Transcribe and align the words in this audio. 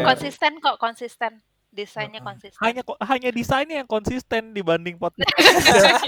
kayak 0.00 0.08
Konsisten 0.16 0.52
kok, 0.58 0.76
konsisten. 0.80 1.32
Desainnya 1.70 2.18
konsisten. 2.18 2.58
Hanya 2.58 2.82
hanya 3.06 3.30
desainnya 3.30 3.76
yang 3.84 3.86
konsisten 3.86 4.50
dibanding 4.50 4.98
podcast. 4.98 5.30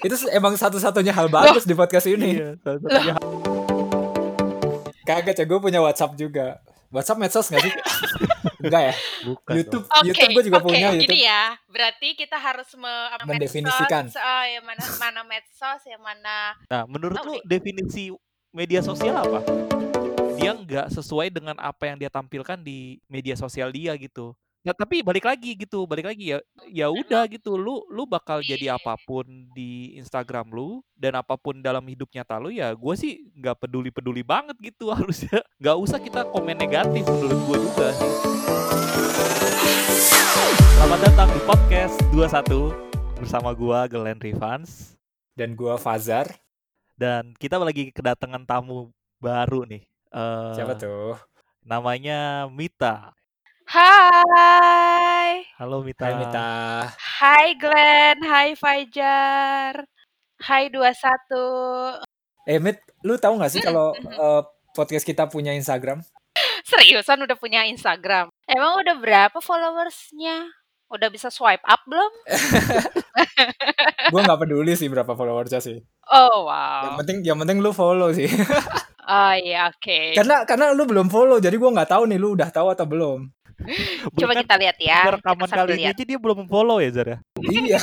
itu 0.06 0.14
emang 0.32 0.56
satu-satunya 0.56 1.12
hal 1.12 1.28
bagus 1.28 1.68
di 1.68 1.76
podcast 1.76 2.08
ini. 2.08 2.40
Iya, 2.40 2.56
Kagak, 5.04 5.36
ya 5.40 5.44
gue 5.44 5.58
punya 5.60 5.80
WhatsApp 5.80 6.16
juga. 6.16 6.60
WhatsApp 6.88 7.20
medsos 7.20 7.48
gak 7.48 7.60
sih? 7.60 7.72
Enggak 8.64 8.82
ya? 8.92 8.94
bukan. 9.24 9.54
YouTube, 9.56 9.84
dong. 9.84 10.04
YouTube 10.04 10.30
gue 10.32 10.44
juga 10.48 10.58
oke, 10.60 10.66
punya 10.68 10.88
gini 10.92 11.04
YouTube. 11.04 11.28
ya. 11.28 11.42
Berarti 11.68 12.08
kita 12.16 12.36
harus 12.40 12.68
me 12.76 12.92
Mendefinisikan. 13.24 14.08
medsos, 14.08 14.20
oh, 14.20 14.44
yang 14.44 14.64
mana 14.64 14.84
mana 15.00 15.20
medsos, 15.24 15.80
yang 15.84 16.02
mana 16.02 16.36
Nah, 16.68 16.82
menurut 16.88 17.16
Oh, 17.20 17.24
lu 17.28 17.34
definisi 17.44 18.12
media 18.52 18.80
sosial 18.80 19.16
apa? 19.20 19.40
Dia 20.38 20.54
nggak 20.54 20.94
sesuai 20.94 21.34
dengan 21.34 21.58
apa 21.58 21.90
yang 21.90 21.98
dia 21.98 22.06
tampilkan 22.06 22.62
di 22.62 23.02
media 23.10 23.34
sosial 23.34 23.74
dia 23.74 23.98
gitu. 23.98 24.38
Ya, 24.62 24.70
tapi 24.74 25.02
balik 25.02 25.26
lagi 25.26 25.54
gitu, 25.58 25.82
balik 25.82 26.06
lagi 26.06 26.34
ya. 26.34 26.38
Ya 26.70 26.86
udah 26.90 27.26
gitu, 27.26 27.58
lu 27.58 27.82
lu 27.90 28.06
bakal 28.06 28.38
jadi 28.38 28.78
apa 28.78 28.94
pun 29.02 29.26
di 29.50 29.98
Instagram 29.98 30.50
lu 30.54 30.78
dan 30.94 31.18
apa 31.18 31.34
pun 31.34 31.58
dalam 31.58 31.82
hidup 31.86 32.06
nyata 32.14 32.38
lu 32.38 32.54
ya. 32.54 32.70
Gue 32.70 32.94
sih 32.94 33.26
nggak 33.34 33.66
peduli 33.66 33.90
peduli 33.90 34.22
banget 34.22 34.54
gitu 34.62 34.90
harusnya. 34.94 35.42
Nggak 35.58 35.76
usah 35.82 35.98
kita 35.98 36.20
komen 36.30 36.54
negatif 36.54 37.02
menurut 37.02 37.40
gue 37.48 37.58
juga 37.66 37.88
sih. 37.98 38.12
Selamat 40.78 41.00
datang 41.02 41.28
di 41.34 41.40
podcast 41.42 41.96
21 42.14 42.70
bersama 43.18 43.50
gua 43.50 43.90
Glenn 43.90 44.22
Rivans 44.22 44.94
Dan 45.34 45.58
gue 45.58 45.74
Fazar. 45.74 46.30
dan 46.94 47.34
kita 47.34 47.58
lagi 47.58 47.90
kedatangan 47.90 48.46
tamu 48.46 48.90
baru 49.18 49.66
nih. 49.66 49.87
Eh, 50.08 50.52
Siapa 50.56 50.72
tuh? 50.80 51.20
Namanya 51.68 52.48
Mita. 52.48 53.12
Hai. 53.68 55.44
Halo 55.60 55.84
Mita. 55.84 56.08
Hai 56.08 56.14
Mita. 56.16 56.48
Hai 56.96 57.46
Glenn, 57.60 58.18
hai 58.24 58.48
Fajar. 58.56 59.84
Hai 60.40 60.72
21. 60.72 62.00
Eh 62.48 62.56
Mit, 62.56 62.80
lu 63.04 63.20
tahu 63.20 63.36
gak 63.36 63.52
sih 63.52 63.60
kalau 63.60 63.92
eh, 64.24 64.42
podcast 64.72 65.04
kita 65.04 65.28
punya 65.28 65.52
Instagram? 65.52 66.00
Seriusan 66.64 67.28
udah 67.28 67.36
punya 67.36 67.68
Instagram? 67.68 68.32
Emang 68.48 68.80
udah 68.80 68.96
berapa 68.96 69.38
followersnya? 69.44 70.48
Udah 70.88 71.08
bisa 71.12 71.28
swipe 71.28 71.60
up 71.68 71.84
belum? 71.84 72.12
gue 74.12 74.20
nggak 74.24 74.40
peduli 74.40 74.72
sih 74.72 74.88
berapa 74.88 75.12
followersnya 75.12 75.60
sih. 75.60 75.84
Oh 76.08 76.48
Yang 76.48 76.92
wow. 76.92 76.98
penting, 77.04 77.16
yang 77.24 77.38
penting 77.40 77.58
lu 77.60 77.70
follow 77.76 78.10
sih. 78.12 78.28
Oh 79.08 79.32
iya 79.32 79.72
oke. 79.72 80.12
karena 80.20 80.44
karena 80.44 80.76
lu 80.76 80.84
belum 80.84 81.08
follow, 81.08 81.40
jadi 81.40 81.56
gue 81.56 81.70
nggak 81.72 81.96
tahu 81.96 82.04
nih 82.12 82.20
lu 82.20 82.36
udah 82.36 82.52
tahu 82.52 82.68
atau 82.68 82.84
belum. 82.84 83.24
Coba 84.20 84.36
Bahkan 84.36 84.44
kita 84.44 84.54
lihat 84.60 84.76
ya. 84.76 85.00
rekaman 85.16 85.48
kali 85.48 85.80
ini 85.80 85.88
aja 85.88 86.02
dia 86.04 86.20
belum 86.20 86.44
follow 86.44 86.76
ya 86.76 86.92
Zara. 86.92 87.16
iya. 87.40 87.80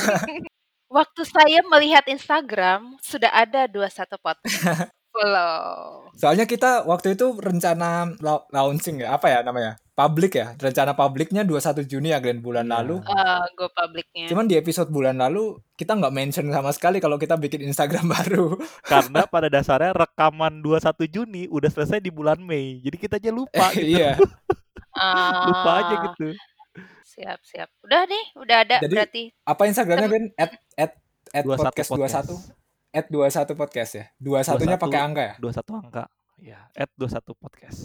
Waktu 0.86 1.22
saya 1.26 1.66
melihat 1.66 2.06
Instagram 2.06 2.94
sudah 3.02 3.34
ada 3.34 3.66
21 3.66 4.06
pot 4.22 4.38
follow. 5.16 5.64
Soalnya 6.16 6.44
kita 6.44 6.84
waktu 6.84 7.16
itu 7.16 7.36
rencana 7.36 8.12
lau- 8.20 8.44
launching 8.48 9.00
ya, 9.00 9.16
apa 9.16 9.28
ya 9.28 9.40
namanya? 9.40 9.76
Public 9.92 10.32
ya. 10.36 10.52
Rencana 10.56 10.92
publiknya 10.92 11.40
21 11.40 11.84
Juni 11.84 12.12
ya 12.12 12.20
Glenn 12.20 12.44
bulan 12.44 12.68
lalu. 12.68 13.00
Eh, 13.00 13.44
go 13.56 13.68
publiknya. 13.72 14.28
Cuman 14.28 14.44
di 14.44 14.56
episode 14.56 14.92
bulan 14.92 15.16
lalu 15.16 15.56
kita 15.72 15.96
nggak 15.96 16.12
mention 16.12 16.52
sama 16.52 16.68
sekali 16.72 17.00
kalau 17.00 17.16
kita 17.16 17.36
bikin 17.36 17.64
Instagram 17.64 18.08
baru. 18.16 18.60
Karena 18.84 19.24
pada 19.24 19.48
dasarnya 19.48 19.96
rekaman 19.96 20.60
21 20.60 21.08
Juni 21.08 21.42
udah 21.48 21.72
selesai 21.72 22.00
di 22.00 22.12
bulan 22.12 22.36
Mei. 22.40 22.80
Jadi 22.84 22.96
kita 22.96 23.16
aja 23.16 23.32
lupa 23.32 23.72
gitu. 23.72 23.96
iya. 23.96 24.16
lupa 25.48 25.70
aja 25.80 25.94
Ah, 25.96 26.02
gitu. 26.12 26.28
Siap 27.06 27.40
siap. 27.40 27.68
Udah 27.80 28.04
nih, 28.04 28.24
udah 28.36 28.56
ada 28.68 28.76
Jadi, 28.84 28.92
berarti. 28.92 29.22
Apa 29.44 29.62
Instagramnya 29.64 30.08
Glenn? 30.08 30.26
At, 30.36 30.52
at, 30.76 30.92
at 31.32 31.44
21 31.44 31.56
podcast 31.72 31.88
21. 31.88 32.65
At 32.96 33.12
21 33.12 33.52
podcast 33.52 33.90
ya. 33.92 34.04
21-nya 34.24 34.80
21. 34.80 34.84
pakai 34.88 35.00
angka 35.04 35.22
ya? 35.22 35.34
21 35.36 35.84
angka. 35.84 36.04
Ya, 36.40 36.60
at 36.72 36.88
21 36.96 37.36
podcast. 37.36 37.78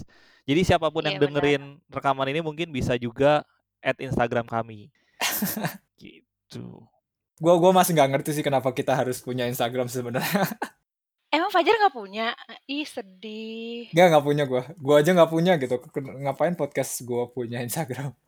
Jadi 0.48 0.60
siapa 0.64 0.88
pun 0.88 1.04
Iya, 1.04 1.12
yang 1.12 1.18
dengerin 1.20 1.62
rekaman 1.92 2.28
ini 2.32 2.40
mungkin 2.40 2.72
bisa 2.72 2.96
juga 2.96 3.44
at 3.84 4.00
Instagram 4.00 4.48
kami. 4.48 4.88
gitu. 6.00 6.88
Gua 7.36 7.54
gua 7.60 7.72
masih 7.76 7.92
nggak 7.92 8.10
ngerti 8.16 8.30
sih 8.40 8.44
kenapa 8.44 8.72
kita 8.72 8.96
harus 8.96 9.20
punya 9.20 9.44
Instagram 9.44 9.92
sebenarnya. 9.92 10.48
Emang 11.34 11.48
Fajar 11.48 11.76
nggak 11.76 11.96
punya? 11.96 12.36
Ih 12.68 12.84
sedih. 12.84 13.88
Nggak 13.92 14.06
nggak 14.16 14.24
punya 14.24 14.44
gua. 14.44 14.62
Gua 14.76 15.00
aja 15.00 15.10
nggak 15.16 15.32
punya 15.32 15.52
gitu. 15.56 15.76
Ngapain 15.96 16.56
podcast 16.56 17.04
gua 17.04 17.28
punya 17.28 17.60
Instagram? 17.60 18.16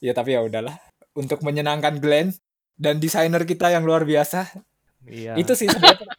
Ya 0.00 0.16
tapi 0.16 0.32
ya 0.32 0.40
udahlah. 0.40 0.80
Untuk 1.12 1.44
menyenangkan 1.44 2.00
Glenn 2.00 2.32
dan 2.80 2.96
desainer 3.04 3.44
kita 3.44 3.68
yang 3.68 3.84
luar 3.84 4.08
biasa. 4.08 4.48
Iya. 5.08 5.32
Itu 5.40 5.56
sih 5.56 5.64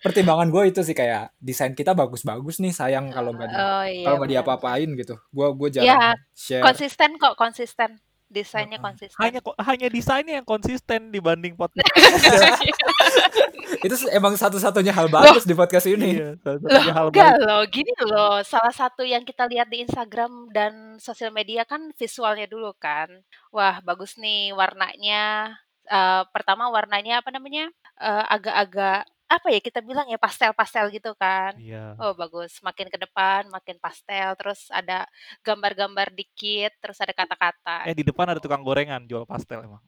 pertimbangan 0.01 0.49
gue 0.49 0.73
itu 0.73 0.81
sih 0.81 0.97
kayak 0.97 1.31
desain 1.37 1.77
kita 1.77 1.93
bagus-bagus 1.93 2.57
nih. 2.57 2.73
Sayang 2.73 3.13
kalau 3.13 3.31
nggak 3.31 3.47
di, 3.47 3.55
Oh 3.55 3.83
iya. 3.85 4.05
kalau 4.09 4.15
nggak 4.21 4.31
diapa-apain 4.33 4.89
gitu. 4.97 5.15
Gua 5.29 5.53
gua 5.53 5.69
jarang 5.69 5.87
Ya, 5.87 6.17
share. 6.33 6.65
Konsisten 6.65 7.15
kok, 7.21 7.37
konsisten. 7.37 8.01
Desainnya 8.31 8.79
konsisten. 8.79 9.19
hanya 9.19 9.43
hanya 9.59 9.91
desainnya 9.91 10.39
yang 10.39 10.47
konsisten 10.47 11.11
dibanding 11.11 11.51
podcast. 11.51 11.83
itu 13.85 13.95
emang 14.07 14.39
satu-satunya 14.39 14.95
hal 14.95 15.11
bagus 15.11 15.43
di 15.43 15.51
podcast 15.51 15.83
ini. 15.91 16.15
Iya, 16.15 16.39
Loh, 16.39 16.79
hal 16.95 17.05
enggak 17.11 17.27
baik. 17.27 17.43
loh, 17.43 17.61
gini 17.67 17.91
loh. 18.07 18.39
Salah 18.47 18.71
satu 18.71 19.03
yang 19.03 19.27
kita 19.27 19.51
lihat 19.51 19.67
di 19.67 19.83
Instagram 19.83 20.47
dan 20.55 20.95
sosial 20.95 21.35
media 21.35 21.67
kan 21.67 21.91
visualnya 21.99 22.47
dulu 22.47 22.71
kan. 22.79 23.11
Wah, 23.51 23.83
bagus 23.83 24.15
nih 24.15 24.55
warnanya. 24.55 25.51
Eh, 25.89 26.23
pertama 26.29 26.69
warnanya 26.69 27.19
apa 27.23 27.29
namanya? 27.33 27.69
Eh, 27.97 28.25
agak-agak 28.29 29.07
apa 29.31 29.47
ya 29.47 29.63
kita 29.63 29.79
bilang 29.79 30.11
ya 30.11 30.19
pastel-pastel 30.19 30.91
gitu 30.91 31.15
kan. 31.15 31.55
Iya. 31.55 31.95
Oh, 31.95 32.11
bagus. 32.11 32.59
Makin 32.59 32.91
ke 32.91 32.99
depan 32.99 33.47
makin 33.47 33.79
pastel, 33.79 34.35
terus 34.35 34.67
ada 34.75 35.07
gambar-gambar 35.39 36.11
dikit, 36.11 36.75
terus 36.83 36.99
ada 36.99 37.15
kata-kata. 37.15 37.87
Eh 37.87 37.95
di 37.95 38.03
depan 38.03 38.27
ada 38.27 38.43
tukang 38.43 38.59
gorengan 38.59 39.07
jual 39.07 39.23
pastel 39.23 39.63
emang. 39.63 39.79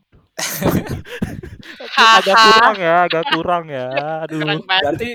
Agak 1.93 2.35
kurang 2.35 2.77
ya, 2.79 2.95
agak 3.05 3.23
kurang 3.35 3.65
ya. 3.67 3.87
Aduh. 4.23 4.39
Kurang 4.41 4.63
banget. 4.63 4.83
Berarti 4.83 5.09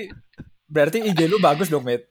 berarti 0.69 0.97
IG 1.09 1.19
lu 1.25 1.37
bagus 1.41 1.67
dong, 1.67 1.83
Mit. 1.83 2.05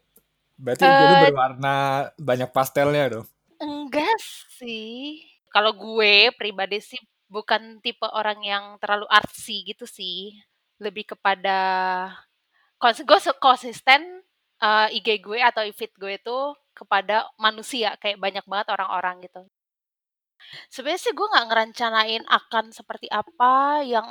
Berarti 0.59 0.83
IG 0.85 1.01
lu 1.07 1.15
Eh, 1.15 1.23
berwarna 1.31 1.77
banyak 2.19 2.51
pastelnya 2.51 3.05
dong. 3.15 3.27
Enggak 3.63 4.19
sih. 4.59 5.23
Kalau 5.49 5.71
gue 5.73 6.35
pribadi 6.37 6.83
sih 6.83 6.99
bukan 7.29 7.81
tipe 7.85 8.07
orang 8.11 8.41
yang 8.45 8.65
terlalu 8.83 9.07
artsy 9.09 9.65
gitu 9.69 9.85
sih. 9.89 10.33
Lebih 10.81 11.15
kepada 11.17 11.59
gue 12.81 13.19
konsisten 13.43 14.23
eh, 14.63 14.97
IG 14.99 15.09
gue 15.23 15.39
atau 15.43 15.63
feed 15.79 15.93
gue 16.01 16.13
itu 16.21 16.39
kepada 16.79 17.27
manusia 17.39 17.95
kayak 17.99 18.19
banyak 18.23 18.45
banget 18.47 18.69
orang-orang 18.75 19.17
gitu. 19.27 19.43
Sebenarnya 20.73 21.03
sih 21.03 21.13
gue 21.19 21.27
nggak 21.33 21.47
ngerencanain 21.51 22.25
akan 22.25 22.65
seperti 22.71 23.07
apa 23.11 23.83
yang 23.85 24.07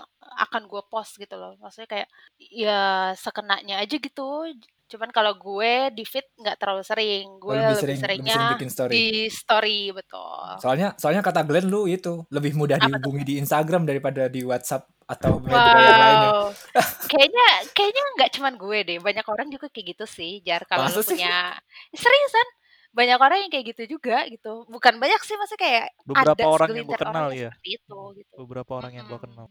akan 0.45 0.67
gue 0.67 0.83
post 0.91 1.17
gitu 1.17 1.35
loh. 1.39 1.55
Maksudnya 1.61 1.89
kayak 1.89 2.09
ya 2.37 3.11
sekenanya 3.15 3.79
aja 3.81 3.95
gitu. 3.97 4.51
Cuman 4.87 5.11
kalau 5.11 5.35
gue 5.35 5.71
di 5.91 6.03
feed 6.03 6.23
nggak 6.33 6.57
terlalu 6.57 6.81
sering. 6.81 7.27
Oh, 7.37 7.39
Gue 7.39 7.53
lebih 7.53 7.67
lebih 7.67 7.75
sering 7.75 7.87
lebih 7.89 7.99
seringnya 7.99 8.33
sering 8.33 8.53
bikin 8.55 8.69
story. 8.71 8.91
di 8.91 9.05
story 9.27 9.79
betul. 9.91 10.47
Soalnya 10.57 10.87
soalnya 10.95 11.21
kata 11.21 11.43
Glenn 11.43 11.67
lu 11.67 11.85
itu 11.85 12.23
lebih 12.29 12.55
mudah 12.55 12.75
Apa 12.75 12.87
tuh? 12.87 12.91
dihubungi 12.93 13.23
di 13.23 13.33
Instagram 13.37 13.83
daripada 13.83 14.25
di 14.25 14.41
WhatsApp 14.41 14.87
atau 15.03 15.39
media 15.39 15.55
yang 15.55 16.01
lainnya. 16.01 16.29
Wow, 16.29 16.47
kayaknya 17.11 17.47
kayaknya 17.71 18.03
nggak 18.15 18.31
cuman 18.33 18.53
gue 18.55 18.77
deh, 18.83 18.97
banyak 18.99 19.25
orang 19.25 19.47
juga 19.47 19.67
kayak 19.67 19.87
gitu 19.91 20.05
sih. 20.05 20.39
Jar 20.41 20.63
kalau 20.63 20.87
lu 20.87 20.99
sih? 20.99 21.15
punya 21.15 21.55
seriusan 21.91 22.47
banyak 22.89 23.19
orang 23.19 23.37
yang 23.45 23.51
kayak 23.53 23.65
gitu 23.71 23.83
juga 23.93 24.25
gitu. 24.25 24.65
Bukan 24.65 24.97
banyak 24.97 25.21
sih, 25.21 25.37
maksudnya 25.37 25.61
kayak 25.61 25.85
Beberapa 26.01 26.33
ada 26.33 26.43
orang 26.47 26.69
yang 26.73 26.85
gue 26.85 26.97
kenal 26.97 27.25
orang 27.27 27.37
ya. 27.37 27.51
itu 27.61 27.99
gitu. 28.17 28.33
Beberapa 28.41 28.71
orang 28.73 28.91
yang 28.95 29.05
gue 29.05 29.19
kenal. 29.21 29.47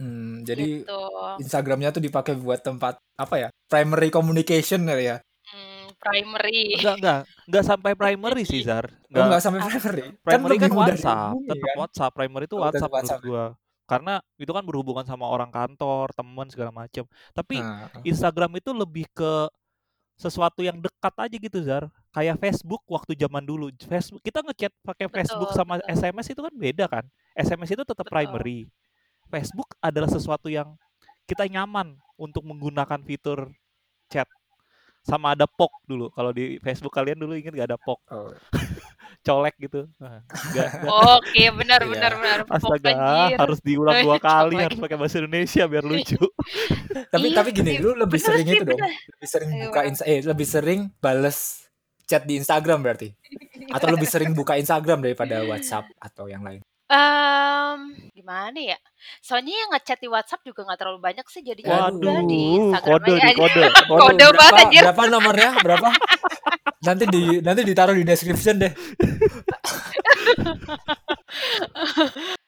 Hmm, 0.00 0.40
jadi 0.42 0.80
gitu. 0.80 1.00
Instagramnya 1.38 1.92
tuh 1.92 2.00
dipakai 2.00 2.32
buat 2.34 2.58
tempat 2.58 2.96
apa 3.14 3.34
ya? 3.36 3.48
Primary 3.68 4.08
communication 4.08 4.88
kali 4.88 5.12
ya. 5.12 5.20
Hmm, 5.44 5.92
primary. 6.00 6.80
Enggak, 6.80 6.94
enggak. 6.96 7.20
Enggak 7.44 7.64
sampai 7.68 7.92
primary 7.92 8.42
sih, 8.48 8.64
Zar. 8.64 8.88
Oh, 8.88 8.96
Enggak. 9.12 9.24
nggak 9.28 9.42
sampai 9.44 9.60
primary. 9.60 10.02
Kan 10.02 10.24
Primary 10.24 10.56
kan 10.56 10.70
mudah 10.72 10.96
WhatsApp, 10.96 11.36
tetap 11.44 11.60
kan? 11.60 11.76
WhatsApp. 11.76 12.12
Primary 12.16 12.44
itu 12.48 12.56
Oh, 12.56 12.62
WhatsApp 12.64 12.88
menurut 12.88 12.96
WhatsApp. 13.04 13.20
gua. 13.22 13.44
Karena 13.84 14.14
itu 14.38 14.52
kan 14.54 14.64
berhubungan 14.64 15.04
sama 15.04 15.26
orang 15.26 15.50
kantor, 15.50 16.14
teman 16.14 16.46
segala 16.48 16.70
macam. 16.70 17.04
Tapi 17.34 17.58
Nah, 17.58 17.90
Instagram 18.00 18.50
itu 18.56 18.70
lebih 18.70 19.04
ke 19.10 19.50
sesuatu 20.14 20.60
yang 20.60 20.78
dekat 20.78 21.14
aja 21.16 21.36
gitu, 21.36 21.58
Zar. 21.60 21.88
Kayak 22.10 22.38
Facebook 22.38 22.82
waktu 22.86 23.16
zaman 23.16 23.42
dulu. 23.42 23.68
Facebook 23.84 24.22
kita 24.22 24.40
ngechat 24.46 24.72
pakai 24.80 25.06
Facebook 25.08 25.50
Betul, 25.50 25.58
sama 25.58 25.74
betul. 25.76 25.90
SMS 25.92 26.26
itu 26.30 26.40
kan 26.40 26.54
beda 26.54 26.84
kan. 26.86 27.04
SMS 27.34 27.70
itu 27.72 27.82
tetap 27.82 28.04
Betul. 28.04 28.14
primary. 28.14 28.58
Facebook 29.30 29.78
adalah 29.78 30.06
sesuatu 30.06 30.50
yang 30.50 30.74
kita 31.24 31.46
nyaman 31.46 31.94
untuk 32.18 32.42
menggunakan 32.42 33.00
fitur 33.00 33.54
chat. 34.06 34.26
sama 35.00 35.32
ada 35.32 35.48
pok 35.48 35.72
dulu. 35.88 36.12
Kalau 36.12 36.28
di 36.28 36.60
Facebook 36.60 36.92
kalian 36.92 37.16
dulu 37.16 37.32
inget 37.32 37.56
gak 37.56 37.72
ada 37.72 37.80
pok? 37.80 38.04
Oh. 38.12 38.36
Colek 39.26 39.56
gitu. 39.56 39.88
Nah, 39.96 40.20
Oke, 41.16 41.48
benar 41.56 41.80
Iya. 41.80 41.88
benar 41.88 42.12
benar. 42.16 42.38
Pok, 42.44 42.52
Astaga, 42.52 42.90
anjir. 42.92 43.36
harus 43.40 43.58
diulang 43.64 43.96
dua 44.00 44.20
kali, 44.28 44.60
harus 44.60 44.76
pakai 44.76 44.96
bahasa 44.96 45.16
Indonesia 45.18 45.64
biar 45.64 45.84
lucu. 45.84 46.20
Tapi 47.08 47.26
Iya 47.26 47.34
tapi 47.34 47.50
gini, 47.50 47.72
sih, 47.72 47.80
lu 47.80 47.96
lebih 47.96 48.20
bener 48.20 48.28
sering 48.28 48.44
sih, 48.44 48.52
itu 48.52 48.64
dong. 48.64 48.76
bener. 48.76 48.90
Lebih 48.92 49.28
sering 49.28 49.48
Ayo, 49.50 49.62
buka. 49.64 49.80
Insta 49.88 50.04
eh 50.04 50.20
lebih 50.20 50.46
sering 50.46 50.80
bales 51.00 51.38
chat 52.04 52.22
di 52.24 52.34
Instagram 52.36 52.78
berarti. 52.80 53.08
Atau 53.72 53.88
lebih 53.88 54.04
sering 54.04 54.30
buka 54.32 54.60
Instagram 54.60 55.00
daripada 55.00 55.40
WhatsApp 55.42 55.88
atau 55.96 56.28
yang 56.28 56.44
lain. 56.44 56.60
Em, 56.90 57.80
gimana 58.10 58.58
ya? 58.58 58.74
Soalnya 59.20 59.54
yang 59.54 59.70
ngechat 59.70 59.96
di 59.96 60.06
WhatsApp 60.06 60.42
juga 60.42 60.66
nggak 60.66 60.74
terlalu 60.76 60.98
banyak 61.00 61.22
sih, 61.24 61.38
jadinya 61.40 61.86
Waduh, 61.86 61.96
udah 61.96 62.18
di 62.20 62.34
Waduh, 62.34 62.58
Instagram 62.58 62.90
kode 62.90 63.12
aja. 63.12 63.22
nih, 63.22 63.34
kode. 63.36 63.60
Waduh, 63.60 63.98
Kode 64.02 64.10
banget 64.10 64.34
berapa 64.34 64.58
anjir. 64.60 64.82
berapa 64.82 65.02
nomornya? 65.06 65.50
Berapa? 65.60 65.88
Nanti 66.80 67.04
di 67.06 67.22
nanti 67.38 67.60
ditaruh 67.62 67.94
di 67.94 68.02
description 68.02 68.56
deh. 68.58 68.72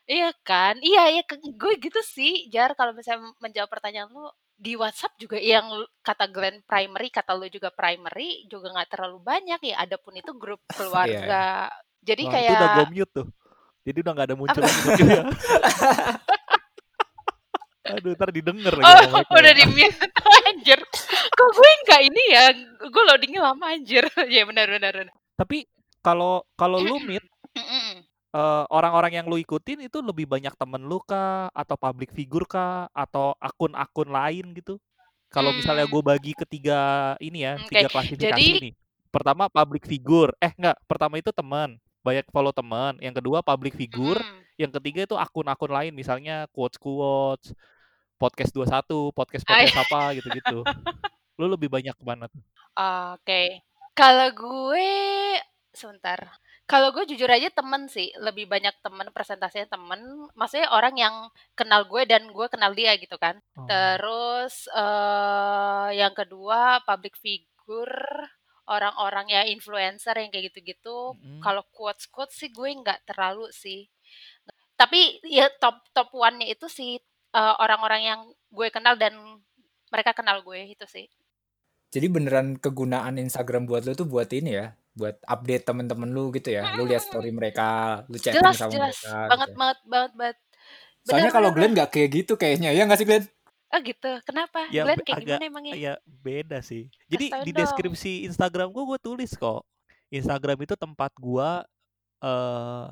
Iya 0.04 0.34
kan? 0.42 0.76
Iya, 0.82 1.02
iya 1.10 1.22
ke- 1.22 1.38
gue 1.40 1.74
gitu 1.78 2.00
sih. 2.04 2.50
Jar 2.50 2.74
kalau 2.74 2.92
misalnya 2.92 3.32
menjawab 3.38 3.70
pertanyaan 3.70 4.10
lu 4.10 4.28
di 4.52 4.74
WhatsApp 4.74 5.14
juga 5.16 5.38
yang 5.38 5.64
kata 6.02 6.26
Glenn 6.28 6.60
primary, 6.62 7.08
kata 7.08 7.32
lu 7.32 7.46
juga 7.48 7.70
primary 7.70 8.44
juga 8.46 8.68
nggak 8.70 8.90
terlalu 8.90 9.22
banyak 9.22 9.60
ya. 9.62 9.80
Adapun 9.80 10.12
itu 10.12 10.34
grup 10.34 10.60
Iya. 10.68 10.74
keluarga. 10.74 11.44
Jadi 12.02 12.22
Wah, 12.26 12.34
itu 12.34 12.52
udah 12.52 12.68
gue 12.68 12.76
kayak 12.76 12.90
mute 12.90 13.12
tuh. 13.14 13.26
Jadi 13.82 13.98
udah 13.98 14.12
gak 14.14 14.26
ada 14.30 14.36
muncul 14.38 14.60
lagi 14.62 14.78
notifnya. 14.86 15.22
Aduh, 17.92 18.14
ntar 18.14 18.30
didengar 18.30 18.72
lagi 18.78 18.86
Oh, 18.86 19.10
mereka 19.10 19.34
udah 19.36 19.52
ya. 19.52 19.58
di 19.58 19.64
mute 19.68 20.06
anjir. 20.48 20.80
Kok 21.34 21.48
gue 21.50 21.70
nggak 21.84 22.00
ini 22.08 22.22
ya? 22.30 22.44
Gue 22.88 23.02
loadingnya 23.04 23.40
lama 23.52 23.64
anjir. 23.68 24.06
ya 24.34 24.42
benar 24.46 24.70
benar. 24.70 24.92
benar. 24.94 25.14
Tapi 25.34 25.66
kalau 26.00 26.46
kalau 26.54 26.78
lu 26.78 27.02
meet 27.02 27.22
eh, 28.32 28.64
orang-orang 28.70 29.18
yang 29.18 29.26
lu 29.26 29.36
ikutin 29.36 29.82
itu 29.82 29.98
lebih 29.98 30.30
banyak 30.30 30.54
temen 30.54 30.86
lu 30.86 31.02
kah 31.02 31.50
atau 31.52 31.74
public 31.76 32.14
figure 32.14 32.46
kah 32.46 32.86
atau 32.94 33.34
akun-akun 33.42 34.08
lain 34.08 34.54
gitu? 34.56 34.78
Kalau 35.32 35.48
misalnya 35.50 35.88
Hmm, 35.88 35.92
gue 35.96 36.02
bagi 36.04 36.32
ketiga 36.36 36.80
ini 37.16 37.48
ya, 37.48 37.56
Oke, 37.56 37.72
tiga 37.72 37.88
klasifikasi 37.88 38.36
jadi 38.36 38.46
nih. 38.68 38.72
Pertama 39.08 39.48
public 39.48 39.88
figure. 39.88 40.32
Eh 40.36 40.52
enggak, 40.54 40.76
pertama 40.84 41.16
itu 41.16 41.32
teman, 41.32 41.80
banyak 42.02 42.26
follow 42.28 42.52
teman. 42.52 42.98
Yang 42.98 43.22
kedua 43.22 43.40
public 43.40 43.78
figure, 43.78 44.18
mm-mm. 44.18 44.42
yang 44.58 44.70
ketiga 44.74 45.06
itu 45.06 45.16
akun-akun 45.16 45.70
lain 45.70 45.94
misalnya 45.94 46.50
quotes-quotes, 46.50 47.54
podcast 48.18 48.52
21, 48.54 48.68
Ay, 48.68 49.14
podcast-podcast 49.14 49.78
apa 49.78 50.00
gitu-gitu. 50.18 50.58
Lu 51.40 51.46
lebih 51.48 51.72
banyak 51.72 51.94
ke 51.96 52.04
mana 52.04 52.28
tuh? 52.28 52.42
Oke. 53.16 53.64
Kalau 53.98 54.28
gue 54.30 54.88
sebentar. 55.72 56.20
Kalau 56.62 56.94
gue 56.94 57.04
jujur 57.04 57.28
aja 57.28 57.52
temen 57.52 57.90
sih, 57.90 58.14
lebih 58.16 58.48
banyak 58.48 58.72
temen 58.80 59.10
presentasinya 59.12 59.68
temen. 59.68 60.30
Maksudnya 60.32 60.72
orang 60.72 60.94
yang 60.96 61.14
kenal 61.52 61.84
gue 61.84 62.06
dan 62.08 62.30
gue 62.30 62.46
kenal 62.48 62.72
dia 62.72 62.96
gitu 62.96 63.18
kan. 63.20 63.42
Oh. 63.58 63.66
Terus 63.68 64.70
eh 64.72 65.88
yang 65.98 66.14
kedua 66.16 66.80
public 66.86 67.18
figure, 67.18 68.30
orang-orang 68.72 69.28
ya 69.28 69.42
influencer 69.44 70.16
yang 70.16 70.32
kayak 70.32 70.48
gitu-gitu. 70.52 71.12
Mm-mm. 71.20 71.44
Kalau 71.44 71.62
quotes 71.68 72.08
quotes 72.08 72.40
sih 72.40 72.48
gue 72.48 72.72
nggak 72.72 73.04
terlalu 73.04 73.52
sih. 73.52 73.84
Tapi 74.74 75.20
ya 75.28 75.52
top 75.60 75.84
top 75.92 76.08
one-nya 76.16 76.48
itu 76.48 76.66
sih 76.72 76.96
eh, 77.36 77.54
orang-orang 77.60 78.02
yang 78.02 78.20
gue 78.48 78.68
kenal 78.72 78.96
dan 78.96 79.12
mereka 79.92 80.16
kenal 80.16 80.40
gue 80.40 80.72
itu 80.72 80.86
sih. 80.88 81.06
Jadi 81.92 82.06
beneran 82.08 82.56
kegunaan 82.56 83.20
Instagram 83.20 83.68
buat 83.68 83.84
lu 83.84 83.92
tuh 83.92 84.08
buat 84.08 84.32
ini 84.32 84.56
ya, 84.56 84.72
buat 84.96 85.20
update 85.28 85.68
temen-temen 85.68 86.08
lu 86.08 86.32
gitu 86.32 86.48
ya. 86.56 86.72
Lu 86.72 86.88
lihat 86.88 87.04
story 87.04 87.28
mereka, 87.28 88.00
lu 88.08 88.16
chatting 88.16 88.40
Jelas, 88.40 88.56
sama 88.56 88.72
jelas. 88.72 88.96
mereka 88.96 89.12
Banget, 89.28 89.28
gitu 89.28 89.52
ya. 89.52 89.60
banget, 89.60 89.78
banget, 89.84 90.12
banget. 90.16 90.36
Soalnya 91.04 91.32
kalau 91.34 91.50
Glenn 91.52 91.76
nggak 91.76 91.90
kayak 91.92 92.10
gitu 92.16 92.32
kayaknya. 92.40 92.72
Ya 92.72 92.88
nggak 92.88 92.96
sih 92.96 93.04
Glenn? 93.04 93.28
Oh 93.72 93.80
gitu. 93.80 94.12
Kenapa? 94.28 94.68
Ya 94.68 94.84
Glenn 94.84 95.00
kayak 95.00 95.16
agak 95.24 95.28
gimana 95.40 95.46
emangnya? 95.48 95.74
ya 95.80 95.94
beda 96.04 96.60
sih. 96.60 96.92
Jadi 97.08 97.32
di 97.48 97.50
dong. 97.56 97.64
deskripsi 97.64 98.28
Instagram 98.28 98.68
gua 98.68 98.84
gue 98.94 99.00
tulis 99.00 99.32
kok. 99.32 99.64
Instagram 100.12 100.68
itu 100.68 100.76
tempat 100.76 101.12
gua 101.16 101.64
eh 102.20 102.86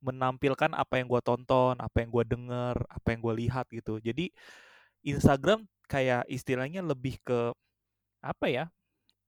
menampilkan 0.00 0.72
apa 0.76 1.00
yang 1.00 1.08
gua 1.08 1.24
tonton, 1.24 1.76
apa 1.80 2.04
yang 2.04 2.12
gua 2.12 2.24
denger, 2.24 2.76
apa 2.88 3.08
yang 3.16 3.20
gua 3.24 3.34
lihat 3.36 3.64
gitu. 3.72 3.96
Jadi 3.96 4.28
Instagram 5.04 5.64
kayak 5.88 6.28
istilahnya 6.28 6.84
lebih 6.84 7.16
ke 7.24 7.56
apa 8.20 8.46
ya? 8.46 8.64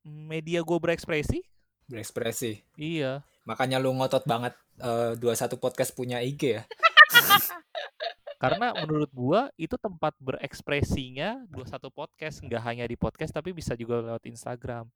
Media 0.05 0.61
gue 0.61 0.79
berekspresi. 0.79 1.41
Berekspresi. 1.89 2.61
Iya. 2.77 3.25
Makanya 3.49 3.81
lu 3.81 3.95
ngotot 3.97 4.27
banget 4.29 4.55
eh, 4.83 5.15
21 5.17 5.57
podcast 5.59 5.91
punya 5.97 6.21
IG 6.21 6.61
ya. 6.61 6.63
Karena 8.43 8.75
menurut 8.75 9.11
gua 9.15 9.41
itu 9.55 9.79
tempat 9.79 10.19
berekspresinya 10.19 11.47
21 11.47 11.95
podcast 11.95 12.43
nggak 12.43 12.63
hanya 12.67 12.85
di 12.91 12.99
podcast 12.99 13.31
tapi 13.31 13.55
bisa 13.55 13.79
juga 13.79 14.03
lewat 14.03 14.27
Instagram. 14.27 14.91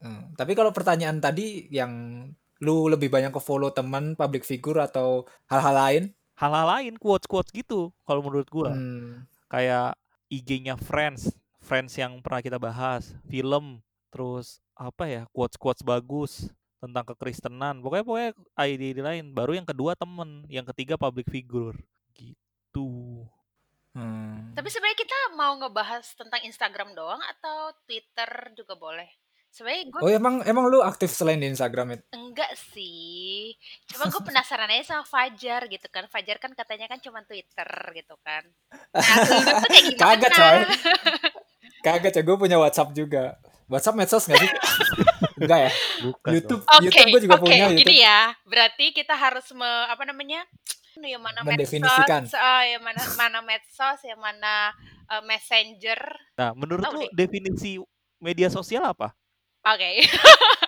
Hmm, 0.00 0.32
Tapi 0.32 0.52
kalau 0.56 0.72
pertanyaan 0.72 1.20
tadi 1.20 1.68
yang 1.68 2.24
lu 2.64 2.88
lebih 2.88 3.12
banyak 3.12 3.32
ke 3.32 3.40
follow 3.40 3.68
teman, 3.68 4.16
public 4.16 4.48
figure 4.48 4.80
atau 4.80 5.28
hal-hal 5.52 5.76
lain? 5.76 6.02
Hal-hal 6.36 6.68
lain 6.68 6.96
quotes-quotes 6.96 7.52
gitu 7.52 7.92
kalau 8.08 8.24
menurut 8.24 8.48
gua. 8.48 8.72
Hmm, 8.72 9.28
kayak 9.52 9.96
IG-nya 10.32 10.80
Friends, 10.80 11.36
Friends 11.60 11.96
yang 12.00 12.20
pernah 12.24 12.40
kita 12.40 12.56
bahas, 12.56 13.12
film, 13.28 13.84
terus 14.08 14.64
apa 14.76 15.04
ya, 15.08 15.22
quotes-quotes 15.32 15.84
bagus 15.84 16.48
tentang 16.80 17.04
kekristenan. 17.12 17.80
Pokoknya 17.80 18.04
pokoknya 18.04 18.30
ide-ide 18.68 19.02
lain. 19.04 19.32
Baru 19.32 19.56
yang 19.56 19.64
kedua 19.64 19.96
temen, 19.96 20.44
yang 20.48 20.64
ketiga 20.68 21.00
public 21.00 21.28
figure. 21.28 21.76
Gitu. 22.76 23.24
hmm. 23.96 24.52
Tapi 24.52 24.68
sebenarnya 24.68 24.98
kita 25.00 25.18
mau 25.40 25.56
ngebahas 25.56 26.04
tentang 26.12 26.44
Instagram 26.44 26.92
doang 26.92 27.20
atau 27.24 27.72
Twitter 27.88 28.28
juga 28.52 28.76
boleh? 28.76 29.08
Sebenarnya 29.48 29.88
gue 29.88 30.00
Oh 30.04 30.12
emang 30.12 30.44
emang 30.44 30.68
lu 30.68 30.84
aktif 30.84 31.08
selain 31.16 31.40
di 31.40 31.48
Instagram 31.48 31.96
itu? 31.96 32.04
enggak 32.12 32.52
sih. 32.76 33.56
Cuma 33.88 34.12
gue 34.12 34.20
penasaran 34.20 34.68
aja 34.68 35.00
sama 35.00 35.04
Fajar 35.08 35.64
gitu 35.72 35.88
kan. 35.88 36.04
Fajar 36.12 36.36
kan 36.36 36.52
katanya 36.52 36.92
kan 36.92 37.00
cuma 37.00 37.24
Twitter 37.24 37.70
gitu 37.96 38.14
kan. 38.20 38.44
Nah, 38.92 39.16
lu 39.24 39.40
tuh 39.40 39.68
kayak 39.72 39.84
gimana? 39.88 40.00
Kagak 40.04 40.30
coy. 40.36 40.58
Kagak 41.80 42.10
coy, 42.12 42.24
gue 42.28 42.36
punya 42.36 42.60
WhatsApp 42.60 42.92
juga. 42.92 43.40
WhatsApp 43.72 43.96
medsos 43.96 44.28
gak 44.28 44.36
sih? 44.36 44.50
Enggak 45.40 45.58
ya? 45.64 45.70
Bukan 46.04 46.30
YouTube, 46.36 46.62
dong. 46.62 46.76
Oke, 46.76 46.84
YouTube 46.84 47.08
gue 47.08 47.22
juga 47.24 47.36
oke, 47.40 47.44
punya 47.48 47.66
gini 47.72 47.80
YouTube. 47.80 48.04
ya. 48.04 48.20
Berarti 48.44 48.86
kita 48.92 49.14
harus 49.16 49.46
me, 49.56 49.70
apa 49.88 50.04
namanya? 50.04 50.44
Yang 51.04 51.22
mana 51.22 51.40
Mendefinisikan. 51.44 52.22
medsos, 52.24 52.36
ah, 52.38 52.62
yang 52.64 52.82
mana 52.82 53.02
mana 53.18 53.38
medsos, 53.44 53.98
yang 54.06 54.20
mana 54.20 54.54
eh, 55.12 55.22
messenger. 55.28 56.00
Nah, 56.38 56.50
menurut 56.56 56.84
lu 56.90 57.00
deh. 57.04 57.10
definisi 57.12 57.76
media 58.20 58.48
sosial 58.48 58.84
apa? 58.88 59.12
Oke. 59.66 60.02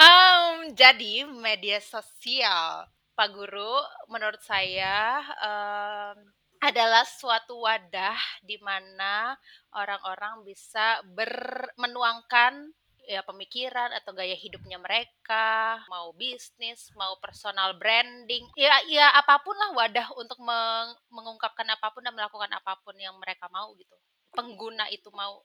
Em, 0.00 0.72
jadi 0.76 1.24
media 1.28 1.80
sosial, 1.80 2.88
Pak 3.16 3.28
Guru, 3.32 3.74
menurut 4.08 4.40
saya 4.44 5.20
em, 5.40 6.16
adalah 6.60 7.04
suatu 7.08 7.64
wadah 7.64 8.16
di 8.44 8.60
mana 8.60 9.32
orang-orang 9.72 10.44
bisa 10.44 11.00
ber 11.04 11.32
menuangkan 11.80 12.68
ya 13.08 13.20
pemikiran 13.24 13.90
atau 13.96 14.12
gaya 14.12 14.34
hidupnya 14.34 14.76
mereka, 14.80 15.80
mau 15.88 16.12
bisnis, 16.16 16.90
mau 16.98 17.16
personal 17.22 17.76
branding, 17.80 18.44
ya 18.58 18.74
ya 18.88 19.12
apa 19.16 19.40
pun 19.44 19.54
lah 19.56 19.70
wadah 19.76 20.08
untuk 20.18 20.38
meng- 20.42 20.96
mengungkapkan 21.12 21.68
apa 21.70 21.88
pun 21.94 22.02
dan 22.04 22.14
melakukan 22.16 22.50
apa 22.52 22.76
pun 22.82 22.94
yang 22.98 23.14
mereka 23.22 23.46
mau 23.48 23.72
gitu. 23.76 23.94
Pengguna 24.34 24.86
itu 24.92 25.08
mau. 25.14 25.42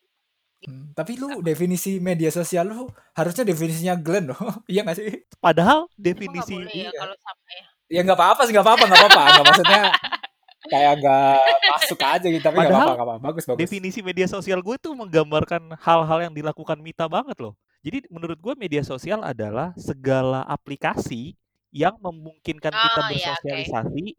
Hmm, 0.66 0.96
Tapi 0.98 1.20
lu 1.20 1.46
definisi 1.46 2.02
media 2.02 2.34
sosial 2.34 2.66
lu 2.72 2.90
harusnya 3.14 3.44
definisinya 3.46 3.96
Glenn 4.00 4.32
loh. 4.34 4.40
Iya 4.72 4.82
gak 4.88 4.98
sih? 4.98 5.08
Padahal 5.38 5.86
definisi 5.94 6.56
boleh 6.58 6.74
ya 6.74 6.90
iya. 6.90 7.00
kalau 7.00 7.16
sama 7.22 7.50
ya. 7.54 7.66
Ya 7.86 8.00
nggak 8.02 8.18
apa-apa 8.18 8.42
sih, 8.50 8.52
nggak 8.56 8.66
apa-apa, 8.66 8.84
nggak 8.90 9.02
apa-apa. 9.06 9.22
Nggak 9.30 9.46
maksudnya 9.46 9.82
kayak 10.72 10.94
nggak 11.02 11.38
masuk 11.70 12.00
aja 12.04 12.28
gitu. 12.28 12.44
Tapi 12.44 12.58
nggak 12.62 12.72
Padahal 12.72 12.82
apa-apa, 12.82 12.92
nggak 12.96 13.06
apa-apa. 13.08 13.24
Bagus, 13.26 13.46
bagus. 13.50 13.72
definisi 13.72 14.00
media 14.04 14.28
sosial 14.30 14.60
gue 14.64 14.78
tuh 14.82 14.94
menggambarkan 14.98 15.76
hal-hal 15.80 16.20
yang 16.30 16.34
dilakukan 16.36 16.78
Mita 16.82 17.08
banget 17.10 17.38
loh. 17.42 17.56
Jadi 17.86 18.06
menurut 18.10 18.38
gue 18.42 18.54
media 18.58 18.82
sosial 18.84 19.22
adalah 19.24 19.72
segala 19.78 20.44
aplikasi 20.50 21.38
yang 21.72 21.96
memungkinkan 22.02 22.74
kita 22.82 23.02
Oh 23.04 23.10
ya, 23.12 23.36
bersosialisasi 23.40 24.16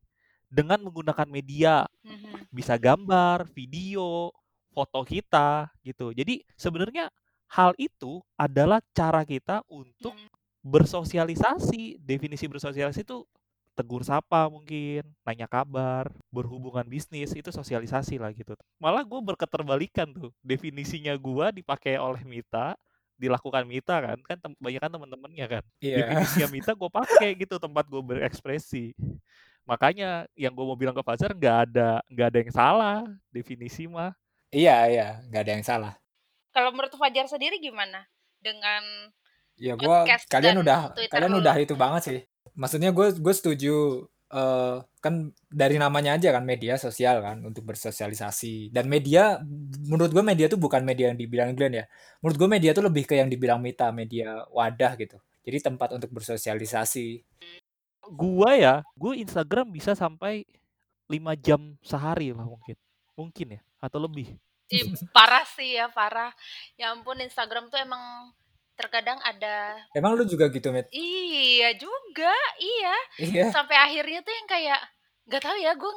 dengan 0.51 0.81
menggunakan 0.87 1.29
media, 1.29 1.85
Mhm. 2.05 2.47
bisa 2.55 2.77
gambar, 2.79 3.49
video, 3.53 4.31
foto 4.73 5.03
kita 5.07 5.71
gitu. 5.83 6.13
Jadi 6.15 6.45
sebenarnya 6.57 7.11
hal 7.51 7.73
itu 7.79 8.23
adalah 8.39 8.81
cara 8.95 9.25
kita 9.27 9.63
untuk 9.71 10.15
Hmm. 10.15 10.29
bersosialisasi. 10.63 11.99
Definisi 12.03 12.47
bersosialisasi 12.51 13.03
itu 13.07 13.25
tegur 13.77 14.01
sapa 14.03 14.49
mungkin, 14.49 15.05
nanya 15.23 15.45
kabar, 15.45 16.09
berhubungan 16.33 16.89
bisnis 16.89 17.37
itu 17.37 17.53
sosialisasi 17.53 18.17
lah 18.17 18.33
gitu. 18.33 18.57
Malah 18.81 19.05
gue 19.05 19.21
berketerbalikan 19.21 20.09
tuh 20.17 20.33
definisinya 20.41 21.13
gue 21.15 21.61
dipakai 21.61 22.01
oleh 22.01 22.25
Mita, 22.25 22.73
dilakukan 23.17 23.65
Mita 23.65 23.97
kan 23.97 24.19
kan 24.29 24.37
tem 24.37 24.53
banyak 24.61 24.81
kan 24.81 24.93
teman-temannya 24.93 25.47
kan 25.49 25.65
Iya. 25.81 26.05
definisinya 26.05 26.49
Mita 26.55 26.73
gue 26.77 26.91
pakai 26.93 27.33
gitu 27.33 27.57
tempat 27.57 27.89
gue 27.89 28.03
berekspresi 28.05 28.93
makanya 29.65 30.29
yang 30.37 30.53
gue 30.53 30.65
mau 30.69 30.77
bilang 30.77 30.93
ke 30.93 31.01
Fajar 31.01 31.33
nggak 31.33 31.57
ada 31.65 32.05
nggak 32.13 32.27
ada 32.29 32.39
yang 32.45 32.53
salah 32.53 32.99
definisi 33.33 33.89
mah 33.89 34.13
Iya, 34.55 34.77
iya, 34.89 35.09
nggak 35.27 35.43
ada 35.43 35.53
yang 35.59 35.65
salah. 35.67 35.95
Kalau 36.55 36.71
menurut 36.71 36.95
Fajar 36.95 37.27
sendiri 37.27 37.59
gimana 37.59 38.07
dengan 38.39 39.11
Ya 39.57 39.73
gua 39.75 40.05
podcast 40.05 40.29
kalian 40.29 40.61
udah 40.61 40.93
Twitter 40.93 41.13
kalian 41.17 41.35
udah 41.41 41.55
itu 41.59 41.75
banget 41.75 42.03
sih. 42.05 42.21
Maksudnya 42.55 42.95
gue 42.95 43.17
gue 43.17 43.35
setuju 43.35 44.07
eh 44.27 44.79
kan 44.99 45.31
dari 45.47 45.79
namanya 45.79 46.19
aja 46.19 46.35
kan 46.35 46.43
media 46.43 46.75
sosial 46.75 47.23
kan 47.23 47.39
untuk 47.47 47.63
bersosialisasi 47.63 48.75
dan 48.75 48.91
media 48.91 49.39
menurut 49.87 50.11
gue 50.11 50.25
media 50.27 50.51
tuh 50.51 50.59
bukan 50.59 50.83
media 50.83 51.15
yang 51.15 51.19
dibilang 51.19 51.55
Glenn 51.55 51.83
ya. 51.83 51.87
Menurut 52.23 52.37
gue 52.39 52.49
media 52.51 52.71
tuh 52.75 52.85
lebih 52.91 53.07
ke 53.07 53.15
yang 53.19 53.31
dibilang 53.31 53.63
Mita, 53.63 53.95
media 53.95 54.43
wadah 54.51 54.99
gitu. 54.99 55.19
Jadi 55.47 55.59
tempat 55.63 55.95
untuk 55.95 56.11
bersosialisasi. 56.11 57.23
gua 58.07 58.55
ya 58.55 58.75
gue 58.95 59.19
Instagram 59.19 59.75
bisa 59.75 59.99
sampai 59.99 60.47
5 61.11 61.43
jam 61.43 61.75
sehari 61.83 62.31
lah 62.31 62.47
mungkin 62.47 62.79
mungkin 63.19 63.59
ya 63.59 63.61
atau 63.83 63.99
lebih 63.99 64.39
Ih, 64.67 64.99
parah 65.15 65.47
sih 65.47 65.79
ya 65.79 65.87
parah. 65.87 66.35
Ya 66.75 66.91
ampun 66.91 67.23
Instagram 67.23 67.71
tuh 67.71 67.79
emang 67.79 68.35
terkadang 68.77 69.19
ada 69.25 69.75
Emang 69.97 70.15
lu 70.15 70.29
juga 70.29 70.47
gitu, 70.53 70.69
Mit? 70.71 70.87
iya 70.93 71.73
juga 71.81 72.35
iya 72.61 72.97
Iya. 73.19 73.49
sampai 73.51 73.77
akhirnya 73.77 74.21
tuh 74.23 74.33
yang 74.37 74.49
kayak 74.49 74.81
nggak 75.27 75.43
tahu 75.43 75.57
ya 75.59 75.73
gue 75.75 75.93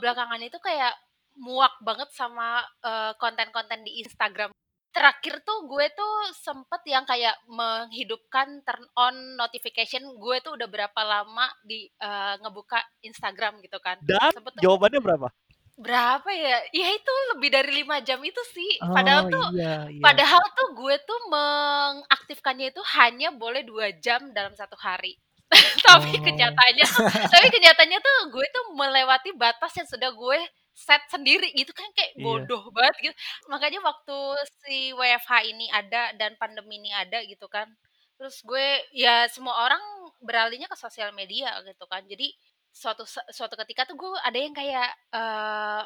belakangan 0.00 0.40
itu 0.40 0.56
kayak 0.64 0.94
muak 1.36 1.74
banget 1.84 2.08
sama 2.16 2.64
eh, 2.80 3.12
konten-konten 3.20 3.84
di 3.84 4.00
Instagram 4.00 4.50
terakhir 4.96 5.44
tuh 5.44 5.68
gue 5.68 5.92
tuh 5.92 6.14
sempet 6.32 6.80
yang 6.88 7.04
kayak 7.04 7.36
menghidupkan 7.52 8.64
turn 8.64 8.80
on 8.96 9.36
notification 9.36 10.00
gue 10.16 10.36
tuh 10.40 10.56
udah 10.56 10.64
berapa 10.72 11.00
lama 11.04 11.44
di 11.68 11.84
eh, 11.92 12.34
ngebuka 12.40 12.80
Instagram 13.04 13.60
gitu 13.60 13.76
kan 13.84 14.00
dan 14.00 14.32
sempet 14.32 14.56
jawabannya 14.64 15.00
berapa 15.04 15.28
berapa 15.76 16.24
ya 16.32 16.56
ya 16.72 16.88
itu 16.96 17.12
lebih 17.36 17.48
dari 17.52 17.70
lima 17.84 18.00
jam 18.00 18.16
itu 18.24 18.40
sih 18.48 18.80
padahal 18.88 19.28
Oh, 19.28 19.32
tuh 19.32 19.46
iya, 19.52 19.84
iya. 19.92 20.00
Padahal 20.00 20.40
tuh 20.56 20.68
gue 20.72 20.96
tuh 21.04 21.20
mengaktifkannya 21.28 22.72
itu 22.72 22.82
hanya 22.96 23.28
boleh 23.36 23.60
dua 23.66 23.92
jam 24.00 24.32
dalam 24.32 24.56
satu 24.56 24.76
hari. 24.80 25.20
tapi 25.86 26.16
Oh. 26.18 26.22
kenyataannya 26.24 26.84
tuh, 26.90 27.02
tapi 27.30 27.46
kenyataannya 27.54 28.00
tuh 28.02 28.16
gue 28.34 28.46
tuh 28.50 28.64
melewati 28.74 29.30
batas 29.38 29.72
yang 29.78 29.86
sudah 29.88 30.10
gue 30.10 30.38
set 30.74 31.02
sendiri 31.12 31.48
gitu 31.54 31.70
kan 31.76 31.86
kayak 31.96 32.12
Iya. 32.18 32.24
bodoh 32.24 32.62
banget 32.74 32.96
gitu. 33.12 33.14
Makanya 33.52 33.80
waktu 33.84 34.18
si 34.64 34.90
WFH 34.96 35.32
ini 35.48 35.66
ada 35.72 36.12
dan 36.18 36.34
pandemi 36.40 36.80
ini 36.82 36.90
ada 36.92 37.22
gitu 37.24 37.46
kan. 37.48 37.68
Terus 38.18 38.40
gue 38.42 38.66
ya 38.96 39.28
semua 39.30 39.54
orang 39.68 39.80
beralihnya 40.24 40.66
ke 40.72 40.76
sosial 40.78 41.12
media 41.14 41.52
gitu 41.68 41.84
kan. 41.88 42.02
Jadi 42.08 42.32
suatu 42.76 43.08
suatu 43.08 43.54
ketika 43.64 43.88
tuh 43.88 43.96
gue 43.96 44.12
ada 44.20 44.36
yang 44.36 44.52
kayak 44.52 44.88
eh 45.16 45.82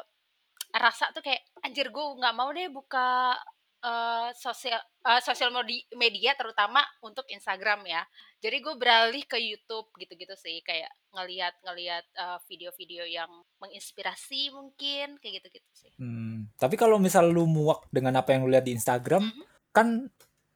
rasa 0.71 1.11
tuh 1.11 1.23
kayak 1.23 1.39
anjir 1.63 1.87
gue 1.87 2.05
nggak 2.19 2.35
mau 2.35 2.51
deh 2.51 2.67
buka 2.67 3.35
eh, 3.81 4.29
sosial 4.35 4.79
eh, 5.07 5.21
sosial 5.23 5.49
media 5.95 6.31
terutama 6.35 6.83
untuk 7.01 7.23
Instagram 7.31 7.87
ya. 7.87 8.03
Jadi 8.41 8.57
gue 8.59 8.75
beralih 8.75 9.23
ke 9.23 9.37
YouTube 9.39 9.89
gitu-gitu 9.97 10.35
sih 10.35 10.59
kayak 10.61 10.91
ngeliat 11.11 11.55
ngeliat 11.63 12.05
eh, 12.13 12.39
video-video 12.47 13.03
yang 13.07 13.31
menginspirasi 13.59 14.51
mungkin 14.51 15.15
kayak 15.19 15.41
gitu-gitu 15.41 15.71
sih. 15.73 15.91
Hmm, 15.97 16.51
tapi 16.59 16.75
kalau 16.75 16.99
misal 16.99 17.31
lu 17.31 17.47
muak 17.47 17.87
dengan 17.89 18.19
apa 18.19 18.35
yang 18.35 18.43
lu 18.43 18.51
lihat 18.51 18.67
di 18.67 18.75
Instagram, 18.75 19.23
Mhm. 19.31 19.43
kan 19.71 19.87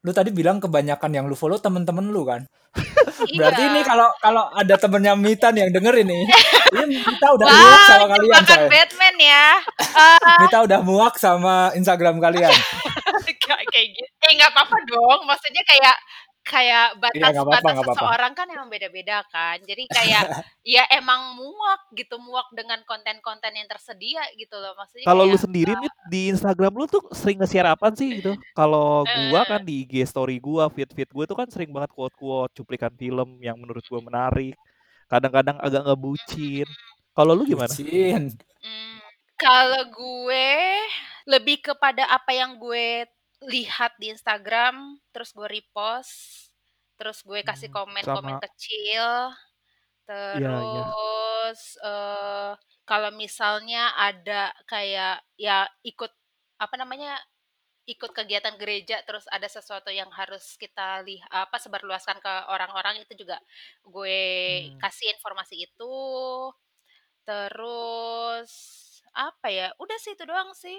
lu 0.05 0.11
tadi 0.13 0.29
bilang 0.29 0.61
kebanyakan 0.61 1.11
yang 1.11 1.25
lu 1.25 1.33
follow 1.33 1.57
temen-temen 1.57 2.11
lu 2.13 2.23
kan? 2.27 2.45
Iya. 3.23 3.39
Berarti 3.39 3.61
ini 3.71 3.81
kalau 3.87 4.07
kalau 4.19 4.43
ada 4.51 4.75
temennya 4.75 5.13
Mita 5.15 5.47
nih 5.55 5.67
yang 5.67 5.71
denger 5.71 5.95
ini, 6.03 6.19
ini 6.83 6.95
Mita 6.99 7.27
udah 7.31 7.45
Wah, 7.47 7.55
muak 7.55 7.81
sama 7.87 8.05
kalian 8.11 8.43
coy. 8.43 8.67
Batman 8.67 9.15
ya. 9.19 9.45
Eh, 9.95 10.37
Mita 10.43 10.59
udah 10.67 10.79
muak 10.83 11.15
sama 11.15 11.71
Instagram 11.71 12.19
kalian. 12.19 12.51
kayak 12.51 13.63
kayak 13.71 13.87
gitu. 13.95 14.11
Eh 14.27 14.31
nggak 14.35 14.51
apa-apa 14.51 14.77
dong. 14.91 15.23
Maksudnya 15.23 15.63
kayak 15.63 15.95
kayak 16.45 16.87
Iya, 16.93 17.01
batas 17.01 17.31
nggak 17.33 17.45
apa-apa, 17.49 17.57
batas 17.73 17.77
seseorang 17.89 18.31
kan 18.37 18.47
emang 18.53 18.69
beda-beda 18.69 19.25
kan. 19.33 19.57
Jadi 19.65 19.83
kayak 19.89 20.23
ya 20.77 20.83
emang 20.93 21.33
muak 21.35 21.81
gitu, 21.97 22.15
muak 22.21 22.47
dengan 22.53 22.79
konten-konten 22.85 23.51
yang 23.57 23.65
tersedia 23.65 24.21
gitu 24.37 24.55
loh. 24.61 24.77
Maksudnya 24.77 25.05
Kalau 25.09 25.25
lu 25.25 25.37
sendiri 25.37 25.73
nih 25.73 25.91
di 26.07 26.21
Instagram 26.29 26.73
lu 26.77 26.85
tuh 26.85 27.01
sering 27.11 27.41
nge-share 27.41 27.73
apa 27.73 27.89
sih 27.97 28.21
gitu? 28.21 28.37
Kalau 28.53 29.03
gua 29.05 29.41
Eh. 29.43 29.45
kan 29.49 29.61
di 29.65 29.83
IG 29.83 30.05
story 30.05 30.37
gua, 30.37 30.69
feed-feed 30.69 31.09
gua 31.09 31.25
tuh 31.25 31.37
kan 31.37 31.49
sering 31.49 31.73
banget 31.73 31.89
quote-quote, 31.91 32.53
cuplikan 32.53 32.93
film 32.93 33.41
yang 33.41 33.57
menurut 33.57 33.83
gua 33.89 34.01
menarik. 34.05 34.53
Kadang-kadang 35.09 35.57
agak 35.61 35.81
ngebucin. 35.85 36.69
Kalau 37.13 37.31
lu 37.33 37.43
gimana? 37.45 37.69
Bucin. 37.71 38.33
Hmm, 38.61 38.97
kalau 39.37 39.83
gue 39.89 40.49
lebih 41.25 41.57
kepada 41.63 42.05
apa 42.09 42.31
yang 42.33 42.57
gue 42.57 43.05
lihat 43.53 43.91
di 44.01 44.11
Instagram, 44.13 44.99
terus 45.13 45.31
gue 45.37 45.47
repost, 45.47 46.49
terus 46.99 47.21
gue 47.27 47.41
kasih 47.45 47.67
Hmm, 47.67 47.73
komen-komen 47.73 48.35
sama. 48.35 48.41
kecil, 48.41 49.33
Iya, 50.33 50.51
iya. 50.63 50.83
terus 50.95 51.61
eh, 51.81 52.51
kalau 52.85 53.09
misalnya 53.17 53.93
ada 53.97 54.53
kayak 54.69 55.25
ya 55.41 55.65
ikut 55.81 56.11
apa 56.61 56.75
namanya 56.77 57.17
ikut 57.89 58.11
kegiatan 58.17 58.55
gereja 58.61 59.01
terus 59.07 59.25
ada 59.29 59.45
sesuatu 59.49 59.89
yang 59.93 60.09
harus 60.13 60.57
kita 60.57 61.01
lihat 61.05 61.29
apa 61.33 61.57
sebarluaskan 61.61 62.17
ke 62.23 62.33
orang-orang 62.53 63.01
itu 63.03 63.13
juga 63.25 63.37
gue 63.85 64.19
Hmm. 64.47 64.79
kasih 64.81 65.13
informasi 65.17 65.55
itu 65.69 65.93
terus 67.25 68.51
apa 69.15 69.47
ya 69.49 69.67
udah 69.81 69.97
sih 69.97 70.13
itu 70.13 70.23
doang 70.27 70.51
sih 70.53 70.77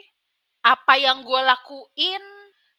apa 0.62 0.94
yang 0.98 1.22
gue 1.26 1.40
lakuin 1.42 2.22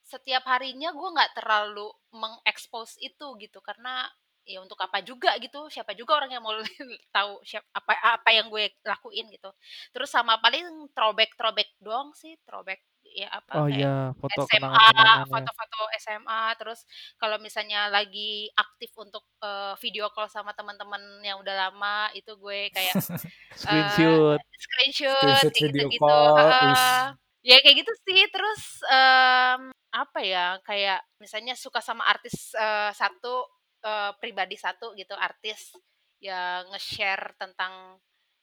setiap 0.08 0.44
harinya 0.48 0.96
gue 0.96 1.10
nggak 1.16 1.36
terlalu 1.36 1.92
mengekspos 2.16 2.96
itu 3.04 3.36
gitu 3.44 3.60
karena 3.60 4.08
ya 4.48 4.64
untuk 4.64 4.80
apa 4.80 5.04
juga 5.04 5.36
gitu 5.44 5.68
siapa 5.68 5.92
juga 5.92 6.16
orang 6.24 6.32
yang 6.32 6.40
mau 6.40 6.56
tahu 7.16 7.44
siapa 7.44 7.68
apa 7.76 7.92
apa 8.16 8.30
yang 8.32 8.48
gue 8.48 8.72
lakuin 8.88 9.28
gitu 9.28 9.52
terus 9.92 10.08
sama 10.08 10.40
paling 10.40 10.64
throwback 10.96 11.36
throwback 11.36 11.68
doang 11.84 12.16
sih 12.16 12.40
throwback 12.48 12.80
ya 13.12 13.28
apa 13.32 13.52
Oh 13.60 13.68
kayak 13.68 13.76
iya, 13.76 13.96
foto 14.20 14.42
SMA 14.48 14.88
ya. 14.96 15.12
foto-foto 15.28 15.80
SMA 16.00 16.44
terus 16.60 16.80
kalau 17.20 17.40
misalnya 17.44 17.92
lagi 17.92 18.48
aktif 18.56 18.92
untuk 18.96 19.24
eh, 19.44 19.76
video 19.84 20.08
call 20.16 20.32
sama 20.32 20.56
teman-teman 20.56 21.02
yang 21.24 21.40
udah 21.44 21.68
lama 21.68 22.08
itu 22.16 22.32
gue 22.40 22.72
kayak 22.72 22.96
Screenshot. 23.60 24.40
screenshot 24.56 25.20
Screenshot 25.20 25.54
video 25.56 25.88
gitu-gitu. 25.92 27.27
Ya 27.48 27.56
kayak 27.64 27.76
gitu 27.80 27.94
sih 28.04 28.28
terus 28.28 28.84
em, 28.92 29.72
apa 29.96 30.20
ya 30.20 30.60
kayak 30.68 31.00
misalnya 31.24 31.56
suka 31.56 31.80
sama 31.80 32.04
artis 32.04 32.52
eh, 32.60 32.92
satu 32.92 33.48
eh, 33.88 34.12
pribadi 34.20 34.60
satu 34.60 34.92
gitu 35.00 35.16
artis 35.16 35.72
ya 36.20 36.66
nge-share 36.68 37.40
tentang 37.40 37.96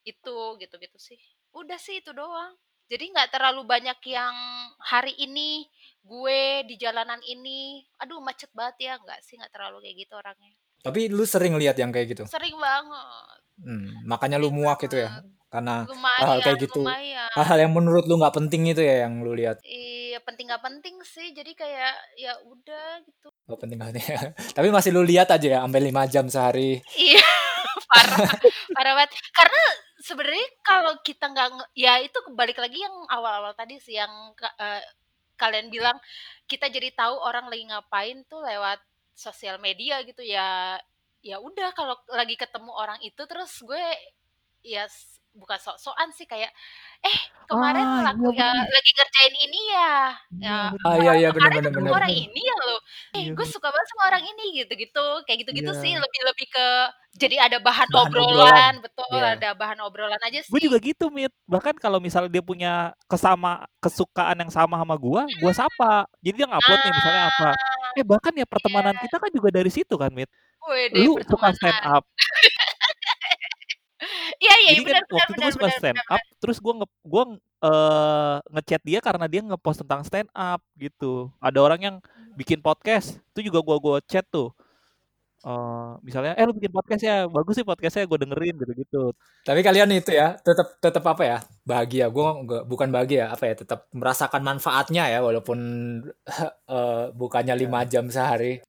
itu 0.08 0.36
gitu-gitu 0.60 0.96
sih. 0.96 1.20
Udah 1.52 1.76
sih 1.76 2.00
itu 2.00 2.16
doang. 2.16 2.56
Jadi 2.84 3.12
nggak 3.12 3.32
terlalu 3.32 3.64
banyak 3.64 3.96
yang 4.12 4.36
hari 4.84 5.16
ini 5.16 5.64
gue 6.04 6.68
di 6.68 6.76
jalanan 6.76 7.16
ini 7.24 7.80
aduh 7.96 8.20
macet 8.20 8.52
banget 8.52 8.92
ya 8.92 8.92
nggak 9.00 9.24
sih 9.24 9.40
nggak 9.40 9.52
terlalu 9.52 9.84
kayak 9.84 9.96
gitu 10.04 10.12
orangnya. 10.20 10.52
Tapi 10.84 11.08
lu 11.08 11.24
sering 11.24 11.56
lihat 11.56 11.80
yang 11.80 11.88
kayak 11.88 12.12
gitu. 12.12 12.24
sering 12.28 12.56
banget. 12.60 13.40
Hmm, 13.56 13.88
makanya 14.04 14.36
lu 14.36 14.52
muak 14.52 14.84
itu 14.84 15.00
ya. 15.00 15.24
Karena 15.54 15.86
hal-hal 15.86 15.94
lumayan 15.94 16.42
kayak 16.42 16.58
gitu. 16.66 16.82
lumayan 16.82 17.30
Hal-hal 17.30 17.58
yang 17.62 17.72
menurut 17.72 18.04
lu 18.10 18.18
nggak 18.18 18.34
penting 18.34 18.66
itu 18.66 18.82
ya 18.82 19.06
yang 19.06 19.22
lu 19.22 19.38
lihat. 19.38 19.62
Iya 19.62 20.18
penting 20.26 20.50
gak 20.50 20.62
penting 20.62 20.94
sih 21.06 21.30
jadi 21.30 21.54
kayak 21.54 21.94
ya 22.18 22.34
udah 22.42 23.02
gitu 23.02 23.30
Oh, 23.46 23.54
penting 23.54 23.78
banget 23.78 24.02
ya. 24.02 24.18
Tapi 24.56 24.74
masih 24.74 24.90
lu 24.90 25.06
lihat 25.06 25.30
aja 25.30 25.46
ya 25.46 25.58
sampai 25.62 25.80
5 25.84 26.02
jam 26.10 26.26
sehari. 26.26 26.82
iya 26.98 27.22
parah 27.90 28.26
parah 28.74 28.92
banget 28.98 29.10
karena 29.30 29.62
sebenarnya 30.00 30.48
kalau 30.62 30.92
kita 31.00 31.26
nggak 31.30 31.48
nge- 31.54 31.72
ya 31.76 31.94
itu 32.02 32.18
balik 32.34 32.58
lagi 32.58 32.78
yang 32.78 32.94
awal-awal 33.08 33.54
tadi 33.54 33.78
sih 33.78 33.94
yang 33.94 34.10
ka- 34.34 34.54
eh, 34.58 34.82
kalian 35.34 35.70
bilang 35.70 35.96
kita 36.46 36.70
jadi 36.70 36.90
tahu 36.94 37.14
orang 37.18 37.46
lagi 37.46 37.64
ngapain 37.66 38.22
tuh 38.26 38.42
lewat 38.42 38.78
sosial 39.14 39.58
media 39.58 40.02
gitu 40.02 40.22
ya 40.22 40.78
ya 41.20 41.36
udah 41.40 41.72
kalau 41.72 41.96
lagi 42.12 42.36
ketemu 42.36 42.70
orang 42.70 42.98
itu 43.00 43.22
terus 43.24 43.52
gue 43.64 43.84
ya 44.62 44.84
s- 44.86 45.20
bukan 45.34 45.58
sok-sokan 45.58 46.08
sih 46.10 46.24
kayak 46.24 46.54
eh 47.00 47.18
kemarin 47.44 47.82
Ah, 47.82 48.00
laku 48.06 48.30
iya 48.30 48.38
ya 48.38 48.48
bener. 48.54 48.70
lagi 48.70 48.90
ngerjain 48.94 49.34
ini 49.36 49.60
ya 49.66 49.92
Iya, 50.30 50.46
ya 50.46 50.56
bener. 50.70 50.84
Ah 50.84 50.94
iya 50.96 51.12
iya 51.12 51.28
benar 51.28 51.34
kemarin 51.34 51.52
benar 51.52 51.66
ketemu 51.68 51.84
benar. 51.84 51.98
orang 51.98 52.12
ini 52.14 52.40
ya 52.40 52.54
lo 52.56 52.70
eh 52.70 52.78
Iya, 53.20 53.22
gue 53.28 53.36
bener. 53.36 53.50
suka 53.52 53.68
banget 53.68 53.86
sama 53.90 54.02
orang 54.08 54.24
ini 54.24 54.44
gitu-gitu 54.56 55.06
kayak 55.22 55.38
gitu-gitu 55.42 55.72
sih 55.76 55.90
Iya. 55.90 56.00
lebih 56.00 56.20
lebih 56.24 56.46
ke 56.48 56.66
jadi 57.14 57.36
ada 57.40 57.58
bahan 57.58 57.88
Bahan 57.88 58.06
obrolan. 58.06 58.30
obrolan 58.30 58.74
betul 58.80 59.06
Iya. 59.12 59.30
ada 59.36 59.48
bahan 59.52 59.78
obrolan 59.82 60.20
aja 60.22 60.38
Gue 60.44 60.58
sih 60.58 60.64
juga 60.64 60.78
gitu, 60.78 61.04
Mit. 61.10 61.30
Bahkan 61.44 61.74
kalau 61.78 61.98
misalnya 61.98 62.26
dia 62.28 62.42
punya 62.42 62.72
kesama 63.06 63.66
kesukaan 63.78 64.34
yang 64.36 64.50
sama 64.50 64.74
sama 64.74 64.94
gua, 64.94 65.22
gua 65.38 65.52
sapa. 65.52 66.10
Jadi 66.18 66.42
dia 66.42 66.46
ngupload 66.46 66.78
nih 66.80 66.92
misalnya 66.92 67.22
apa. 67.28 67.48
ah 67.52 67.90
Eh 67.94 68.02
bahkan 68.02 68.34
ya 68.34 68.42
pertemanan 68.42 68.94
Iya. 68.94 69.02
kita 69.06 69.16
kan 69.18 69.30
juga 69.30 69.48
dari 69.50 69.70
situ 69.70 69.94
kan, 69.94 70.10
Mit. 70.10 70.26
Widih, 70.64 71.04
Lu 71.06 71.20
suka 71.22 71.52
stand 71.52 71.76
pertemanan. 71.76 71.98
up. 72.00 72.04
Iya 74.40 74.54
iya, 74.62 74.70
Jadi 74.74 74.82
kan 74.82 74.86
benar 74.86 75.02
benar 75.04 75.16
waktu 75.18 75.32
itu 75.32 75.40
gue 75.40 75.52
suka 75.54 75.66
benar 75.68 75.78
stand 75.80 75.96
benar 75.98 76.06
up, 76.10 76.22
benar. 76.22 76.38
terus 76.42 76.58
gue 76.60 76.72
nge 76.78 76.86
gue, 77.04 77.24
eee, 77.64 78.34
nge-chat 78.54 78.82
dia 78.84 78.98
karena 79.02 79.26
dia 79.30 79.40
nge-post 79.44 79.78
tentang 79.86 80.00
stand 80.06 80.30
up 80.32 80.60
gitu. 80.76 81.12
Ada 81.40 81.58
orang 81.60 81.80
yang 81.82 81.96
bikin 82.34 82.60
podcast, 82.60 83.18
itu 83.34 83.50
juga 83.50 83.58
gue 83.62 83.76
gue 83.80 83.96
chat 84.10 84.26
tuh. 84.28 84.50
Eee, 85.44 85.90
misalnya, 86.00 86.32
"Eh, 86.40 86.44
lu 86.48 86.56
bikin 86.56 86.72
podcast 86.72 87.02
ya? 87.04 87.28
Bagus 87.28 87.54
sih 87.60 87.66
podcast-nya, 87.68 88.08
gue 88.08 88.18
dengerin," 88.24 88.54
gitu-gitu. 88.64 89.12
Tapi 89.44 89.60
kalian 89.60 89.92
itu 89.92 90.16
ya, 90.16 90.40
tetap 90.40 90.80
tetap 90.80 91.04
apa 91.04 91.22
ya? 91.22 91.38
Bahagia. 91.68 92.08
Gue 92.08 92.24
bukan 92.64 92.88
bahagia, 92.88 93.28
apa 93.28 93.44
ya? 93.52 93.54
Tetap 93.60 93.92
merasakan 93.92 94.40
manfaatnya 94.40 95.04
ya 95.12 95.20
walaupun 95.20 95.58
eh, 96.76 97.04
bukannya 97.12 97.54
lima 97.60 97.84
jam 97.84 98.08
sehari, 98.08 98.64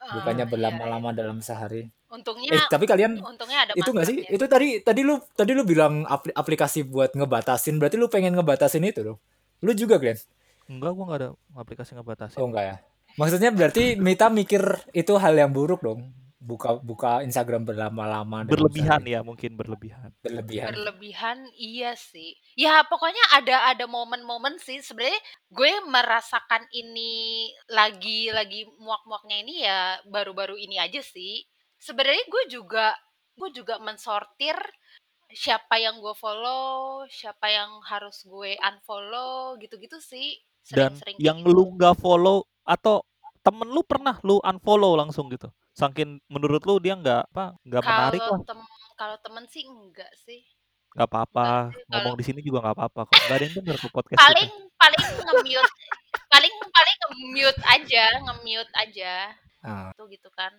bukannya 0.00 0.44
Ah, 0.44 0.48
iya, 0.48 0.52
berlama-lama 0.52 1.10
iya. 1.12 1.16
dalam 1.20 1.38
sehari. 1.44 1.92
Untungnya 2.14 2.54
Eh, 2.54 2.66
tapi 2.70 2.86
kalian 2.86 3.18
untungnya 3.18 3.66
ada 3.66 3.72
itu 3.74 3.90
nggak 3.90 4.06
sih? 4.06 4.16
manfaatnya. 4.22 4.38
Itu 4.38 4.44
tadi 4.46 4.68
tadi 4.80 5.00
lu 5.02 5.14
tadi 5.34 5.50
lu 5.50 5.66
bilang 5.66 6.06
apli- 6.06 6.30
aplikasi 6.30 6.86
buat 6.86 7.10
ngebatasin, 7.10 7.74
berarti 7.76 7.98
lu 7.98 8.06
pengen 8.06 8.38
ngebatasin 8.38 8.86
itu 8.86 9.02
dong. 9.02 9.18
Lu 9.58 9.74
juga, 9.74 9.98
Glenn? 9.98 10.16
Enggak, 10.64 10.94
gue 10.94 11.04
nggak 11.04 11.20
ada 11.20 11.28
aplikasi 11.52 11.92
ngebatasin. 11.92 12.38
Oh 12.38 12.46
enggak 12.46 12.64
ya. 12.64 12.76
Maksudnya 13.14 13.50
berarti 13.50 13.94
Mita 13.96 14.30
mikir 14.30 14.62
itu 14.90 15.12
hal 15.14 15.34
yang 15.34 15.50
buruk 15.50 15.82
dong. 15.82 16.14
Buka 16.38 16.76
buka 16.76 17.24
Instagram 17.24 17.64
berlama-lama 17.64 18.44
Berlebihan 18.44 19.00
ya, 19.08 19.24
mungkin 19.24 19.56
berlebihan. 19.56 20.12
Berlebihan. 20.20 20.76
berlebihan 20.76 21.38
iya 21.56 21.96
sih 21.96 22.36
ya 22.52 22.84
pokoknya 22.84 23.32
ada 23.32 23.72
ada 23.72 23.88
momen-momen 23.88 24.60
sih 24.60 24.84
sebenarnya 24.84 25.16
gue 25.48 25.72
merasakan 25.88 26.68
ini 26.68 27.48
lagi 27.64 28.28
lagi 28.28 28.68
muak-muaknya 28.76 29.36
ini 29.40 29.54
ya 29.64 29.80
baru-baru 30.04 30.60
ini 30.60 30.76
aja 30.76 31.00
sih 31.00 31.48
sebenarnya 31.84 32.24
gue 32.24 32.44
juga 32.50 32.96
gue 33.36 33.50
juga 33.52 33.76
mensortir 33.78 34.56
siapa 35.28 35.76
yang 35.76 35.98
gue 35.98 36.14
follow 36.14 36.64
siapa 37.10 37.50
yang 37.50 37.82
harus 37.84 38.24
gue 38.24 38.56
unfollow 38.56 39.58
gitu-gitu 39.58 40.00
sih 40.00 40.38
Dan 40.64 40.94
sering-sering 40.96 41.16
yang 41.20 41.38
gitu. 41.42 41.52
lu 41.52 41.76
nggak 41.76 41.98
follow 41.98 42.40
atau 42.64 43.04
temen 43.44 43.68
lu 43.68 43.84
pernah 43.84 44.16
lu 44.24 44.40
unfollow 44.40 44.96
langsung 44.96 45.28
gitu. 45.28 45.52
Saking 45.74 46.22
menurut 46.26 46.64
lu 46.64 46.78
dia 46.78 46.94
nggak 46.94 47.28
apa 47.28 47.52
nggak 47.60 47.82
menarik 47.82 48.20
kalau 48.22 48.32
lah. 48.32 48.46
tem 48.46 48.60
kalau 48.94 49.16
temen 49.20 49.44
sih 49.46 49.62
enggak 49.62 50.08
sih 50.16 50.40
Nggak 50.94 51.10
apa-apa. 51.10 51.74
Ngomong 51.90 52.14
di 52.14 52.22
sini 52.22 52.38
juga 52.38 52.62
nggak 52.62 52.76
apa-apa 52.78 53.00
kok. 53.04 53.18
Nggak 53.18 53.34
ada 53.34 53.44
yang 53.44 53.54
denger 53.58 53.76
tuh 53.76 53.90
podcast 53.90 54.14
paling 54.16 54.46
kita. 54.46 54.78
paling 54.78 55.02
nge-mute 55.18 55.72
paling 56.30 56.54
paling 56.70 56.96
nge-mute 57.02 57.60
aja 57.66 58.04
nge-mute 58.22 58.72
aja 58.72 59.12
Ah. 59.60 59.90
tuh 59.92 60.06
gitu 60.06 60.30
kan 60.30 60.54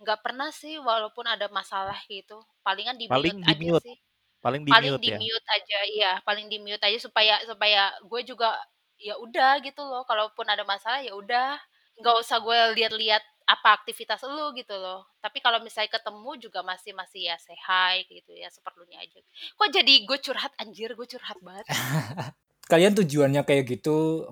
nggak 0.00 0.20
pernah 0.24 0.48
sih 0.48 0.80
walaupun 0.80 1.28
ada 1.28 1.46
masalah 1.52 1.96
gitu 2.08 2.40
palingan 2.64 2.96
di 2.96 3.04
Paling 3.04 3.36
mute 3.36 3.44
di 3.44 3.52
aja 3.52 3.70
mute. 3.76 3.84
sih. 3.84 3.96
Paling 4.40 4.62
di 4.64 4.70
paling 4.72 4.92
mute 4.96 5.04
di 5.04 5.10
ya. 5.12 5.18
mute 5.20 5.48
aja 5.52 5.78
iya 5.92 6.12
paling 6.24 6.46
di 6.48 6.56
mute 6.56 6.80
aja 6.80 6.96
supaya 6.96 7.36
supaya 7.44 7.92
gue 8.00 8.20
juga 8.24 8.56
ya 8.96 9.16
udah 9.20 9.60
gitu 9.60 9.84
loh 9.84 10.04
kalaupun 10.08 10.48
ada 10.48 10.64
masalah 10.64 11.04
ya 11.04 11.12
udah. 11.12 11.60
Nggak 12.00 12.16
usah 12.16 12.40
gue 12.40 12.58
lihat-lihat 12.80 13.20
apa 13.44 13.68
aktivitas 13.76 14.24
lu 14.24 14.56
gitu 14.56 14.72
loh. 14.72 15.04
Tapi 15.20 15.42
kalau 15.44 15.60
misalnya 15.60 15.92
ketemu 15.92 16.30
juga 16.40 16.64
masih 16.64 16.96
masih 16.96 17.28
ya 17.28 17.36
say 17.36 17.58
hi 17.60 18.08
gitu 18.08 18.32
ya 18.32 18.48
seperlunya 18.48 19.04
aja. 19.04 19.20
Kok 19.58 19.68
jadi 19.68 19.94
gue 20.08 20.18
curhat? 20.22 20.52
Anjir 20.56 20.96
gue 20.96 21.06
curhat 21.08 21.36
banget. 21.44 21.68
Kalian 22.72 22.94
tujuannya 22.94 23.42
kayak 23.42 23.64
gitu 23.68 24.30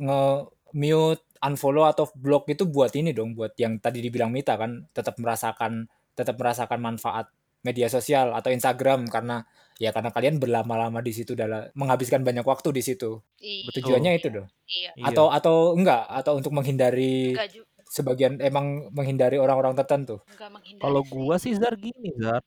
nge-mute, 0.72 1.22
unfollow 1.44 1.86
atau 1.88 2.08
block 2.18 2.48
itu 2.50 2.64
buat 2.68 2.92
ini 2.96 3.10
dong, 3.16 3.34
buat 3.38 3.54
yang 3.60 3.78
tadi 3.80 4.02
dibilang 4.04 4.30
Mita 4.34 4.54
kan, 4.58 4.86
tetap 4.92 5.16
merasakan 5.20 5.86
tetap 6.18 6.34
merasakan 6.34 6.82
manfaat 6.82 7.30
media 7.62 7.86
sosial 7.90 8.34
atau 8.34 8.50
Instagram 8.50 9.06
karena 9.06 9.46
ya 9.78 9.94
karena 9.94 10.10
kalian 10.10 10.42
berlama-lama 10.42 10.98
di 11.02 11.14
situ 11.14 11.38
dalam 11.38 11.70
menghabiskan 11.78 12.22
banyak 12.26 12.42
waktu 12.42 12.68
di 12.74 12.82
situ. 12.82 13.22
iya 13.38 13.70
Tujuannya 13.70 14.12
itu 14.18 14.28
iya 14.30 14.34
dong. 14.34 14.48
iya 14.66 14.90
Iya. 14.98 15.06
Atau 15.14 15.26
atau 15.30 15.56
enggak 15.78 16.02
atau 16.10 16.32
untuk 16.38 16.50
menghindari 16.54 17.34
enggak 17.34 17.50
juga 17.54 17.66
sebagian 17.88 18.38
emang 18.42 18.90
menghindari 18.92 19.38
orang-orang 19.38 19.74
tertentu. 19.78 20.18
enggak 20.26 20.50
menghindari 20.54 20.82
Kalau 20.82 21.00
gua 21.06 21.36
sih 21.38 21.54
Zar 21.54 21.74
gini 21.78 22.10
Zar, 22.18 22.42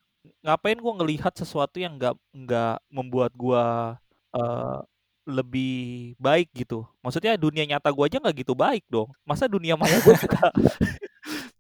ngapain 0.46 0.80
gua 0.84 0.94
ngelihat 1.00 1.34
sesuatu 1.36 1.78
yang 1.80 1.96
nggak 2.00 2.16
nggak 2.36 2.76
membuat 2.92 3.32
gua 3.36 3.64
eh, 4.36 4.80
lebih 5.28 6.14
baik 6.18 6.50
gitu. 6.56 6.84
Maksudnya 7.06 7.38
dunia 7.38 7.64
nyata 7.68 7.90
gua 7.94 8.10
aja 8.10 8.18
nggak 8.22 8.46
gitu 8.46 8.54
baik 8.58 8.84
dong. 8.90 9.10
Masa 9.26 9.46
dunia 9.46 9.78
maya 9.78 9.98
gua 10.02 10.16
juga 10.24 10.50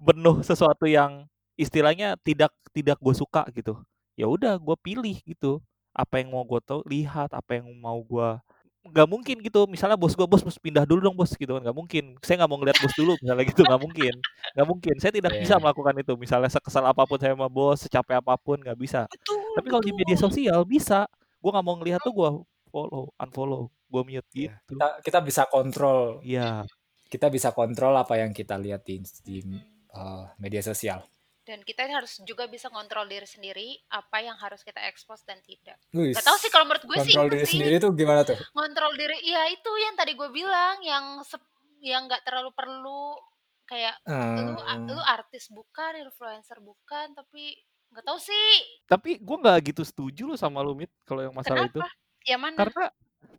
penuh 0.01 0.41
sesuatu 0.45 0.85
yang 0.89 1.25
istilahnya 1.59 2.17
tidak 2.25 2.51
tidak 2.73 2.97
gue 3.01 3.13
suka 3.15 3.45
gitu. 3.53 3.77
Ya 4.17 4.25
udah 4.29 4.57
gua 4.57 4.75
pilih 4.79 5.17
gitu. 5.25 5.61
Apa 5.93 6.23
yang 6.23 6.31
mau 6.31 6.43
gue 6.47 6.59
tahu 6.63 6.81
lihat, 6.87 7.35
apa 7.35 7.59
yang 7.59 7.67
mau 7.77 7.99
gua 8.01 8.39
nggak 8.81 9.07
mungkin 9.09 9.37
gitu. 9.45 9.69
Misalnya 9.69 9.93
bos 9.99 10.17
gua 10.17 10.25
bos 10.25 10.41
pindah 10.57 10.85
dulu 10.89 11.05
dong 11.05 11.15
bos 11.17 11.33
gitu 11.37 11.51
kan. 11.53 11.61
Nggak 11.61 11.77
mungkin. 11.77 12.03
Saya 12.25 12.41
nggak 12.41 12.49
mau 12.51 12.57
ngeliat 12.61 12.77
bos 12.81 12.93
dulu 12.97 13.13
misalnya 13.21 13.45
gitu. 13.45 13.61
Nggak 13.67 13.81
mungkin. 13.81 14.13
Nggak 14.57 14.67
mungkin. 14.67 14.95
Saya 14.97 15.11
tidak 15.13 15.31
bisa 15.37 15.55
Iya. 15.57 15.61
melakukan 15.61 15.95
itu. 16.01 16.13
Misalnya 16.17 16.49
sekesal 16.49 16.83
apa 16.89 17.03
pun 17.05 17.17
saya 17.21 17.33
sama 17.37 17.47
bos 17.51 17.77
secapek 17.85 18.17
apa 18.25 18.33
pun 18.41 18.57
nggak 18.57 18.77
bisa. 18.79 19.05
Betul 19.05 19.37
tapi 19.53 19.67
kalau 19.69 19.83
di 19.85 19.93
media 19.93 20.17
sosial 20.17 20.65
bisa. 20.65 21.05
Gue 21.41 21.49
nggak 21.53 21.65
mau 21.65 21.75
ngelihat 21.77 22.01
tuh 22.05 22.13
gue 22.13 22.29
follow 22.71 23.11
unfollow 23.13 23.61
gue 23.85 24.03
mute 24.03 24.23
Iya. 24.31 24.55
gitu. 24.57 24.71
Kita 24.71 24.87
kita 25.01 25.19
bisa 25.19 25.43
kontrol. 25.45 26.23
Iya. 26.23 26.63
Kita 27.05 27.27
bisa 27.27 27.51
kontrol 27.51 27.91
apa 27.93 28.15
yang 28.15 28.31
kita 28.31 28.55
lihat 28.55 28.81
di, 28.81 28.97
di 29.21 29.43
uh, 29.91 30.31
media 30.37 30.63
sosial. 30.63 31.03
dan 31.41 31.57
kita 31.59 31.83
harus 31.83 32.21
juga 32.21 32.45
bisa 32.45 32.69
kontrol 32.69 33.03
diri 33.03 33.25
sendiri 33.25 33.65
apa 33.89 34.21
yang 34.21 34.37
harus 34.37 34.61
kita 34.61 34.77
expose 34.83 35.25
dan 35.25 35.41
tidak. 35.41 35.73
Wis, 35.91 36.13
Gak 36.13 36.23
tau 36.23 36.37
sih 36.37 36.47
kalau 36.47 36.63
menurut 36.63 36.85
gue 36.85 36.97
sih 37.01 37.11
kontrol 37.11 37.27
itu 37.27 37.33
diri 37.33 37.47
sendiri 37.49 37.75
tuh 37.77 37.91
gimana 37.91 38.21
tuh? 38.21 38.37
ngontrol 38.53 38.93
diri 38.93 39.17
iya 39.21 39.49
itu 39.49 39.67
yang 39.75 39.95
tadi 39.95 40.13
gue 40.13 40.29
bilang 40.29 40.79
yang 40.79 41.05
sep- 41.21 41.43
yang 41.79 42.05
nggak 42.05 42.23
terlalu 42.23 42.53
perlu 42.53 43.17
kayak 43.65 43.97
lu 44.05 44.13
a- 44.55 44.77
Hmm, 44.77 44.85
lu 44.85 45.01
artis 45.01 45.49
bukan 45.49 45.97
influencer 45.97 46.61
bukan 46.61 47.11
tapi 47.11 47.57
nggak 47.89 48.05
tahu 48.05 48.19
sih. 48.21 48.51
Tapi 48.85 49.17
gue 49.17 49.37
nggak 49.37 49.57
gitu 49.65 49.81
setuju 49.81 50.21
lu 50.23 50.35
sama 50.35 50.61
lu 50.61 50.77
mit 50.77 50.93
kalau 51.03 51.25
yang 51.25 51.33
masalah 51.33 51.65
itu. 51.65 51.81
Kenapa 51.81 51.89
yang 52.27 52.41
mana? 52.41 52.57
Karena 52.57 52.85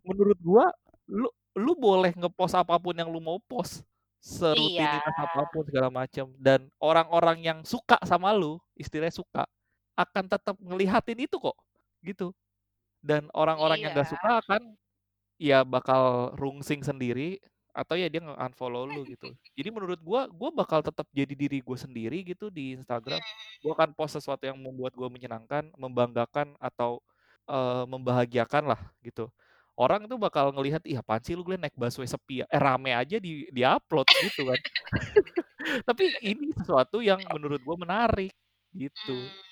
menurut 0.03 0.39
gua 0.43 0.65
lu 1.07 1.29
lu 1.53 1.73
boleh 1.77 2.11
ngepost 2.17 2.57
apa 2.57 2.75
pun 2.81 2.97
yang 2.97 3.09
lu 3.13 3.21
mau 3.21 3.37
post 3.37 3.85
iya. 4.23 4.49
serutinitas 4.57 5.15
apa 5.19 5.41
pun 5.53 5.63
segala 5.69 5.89
macam 5.93 6.25
dan 6.41 6.65
orang-orang 6.81 7.45
yang 7.45 7.59
suka 7.61 7.99
sama 8.07 8.33
lu 8.33 8.57
istilahnya 8.73 9.13
suka 9.13 9.45
akan 9.93 10.25
tetap 10.25 10.57
ngelihatin 10.57 11.19
itu 11.21 11.37
kok 11.37 11.57
gitu. 12.01 12.33
Dan 13.03 13.27
orang-orang 13.35 13.83
yang 13.83 13.91
iya. 13.93 13.99
gak 13.99 14.11
suka 14.15 14.29
akan 14.39 14.61
ya 15.35 15.59
bakal 15.67 16.31
rungsing 16.39 16.81
sendiri 16.81 17.35
atau 17.73 17.97
ya 17.97 18.05
dia 18.05 18.21
nge-unfollow 18.21 18.85
lu 18.85 19.01
gitu. 19.09 19.33
Jadi 19.57 19.69
menurut 19.73 19.99
gua 19.99 20.29
gua 20.29 20.53
bakal 20.53 20.85
tetap 20.85 21.09
jadi 21.09 21.33
diri 21.33 21.59
gue 21.59 21.77
sendiri 21.77 22.21
gitu 22.21 22.53
di 22.53 22.77
Instagram. 22.77 23.17
Gua 23.65 23.73
akan 23.73 23.97
post 23.97 24.21
sesuatu 24.21 24.45
yang 24.45 24.61
membuat 24.61 24.93
gua 24.93 25.09
menyenangkan 25.09 25.73
membanggakan 25.73 26.53
atau 26.61 27.01
eh, 27.47 27.85
membahagiakan 27.87 28.73
lah 28.75 28.81
gitu 29.03 29.29
orang 29.73 30.05
tuh 30.05 30.21
bakal 30.21 30.53
ngelihat 30.53 30.85
ih 30.85 31.01
apaan 31.01 31.21
sih 31.25 31.33
lu 31.33 31.41
Glenn 31.41 31.65
naik 31.65 31.73
busway 31.73 32.05
sepi 32.05 32.41
ya 32.41 32.45
eh 32.49 32.61
rame 32.61 32.93
aja 32.93 33.17
di 33.17 33.49
di 33.49 33.61
upload 33.65 34.05
gitu 34.21 34.45
kan 34.45 34.59
tapi 35.89 36.13
ini 36.21 36.53
sesuatu 36.53 37.01
yang 37.01 37.19
menurut 37.33 37.61
gua 37.65 37.77
menarik 37.79 38.33
gitu 38.73 39.17
Hmm, 39.17 39.43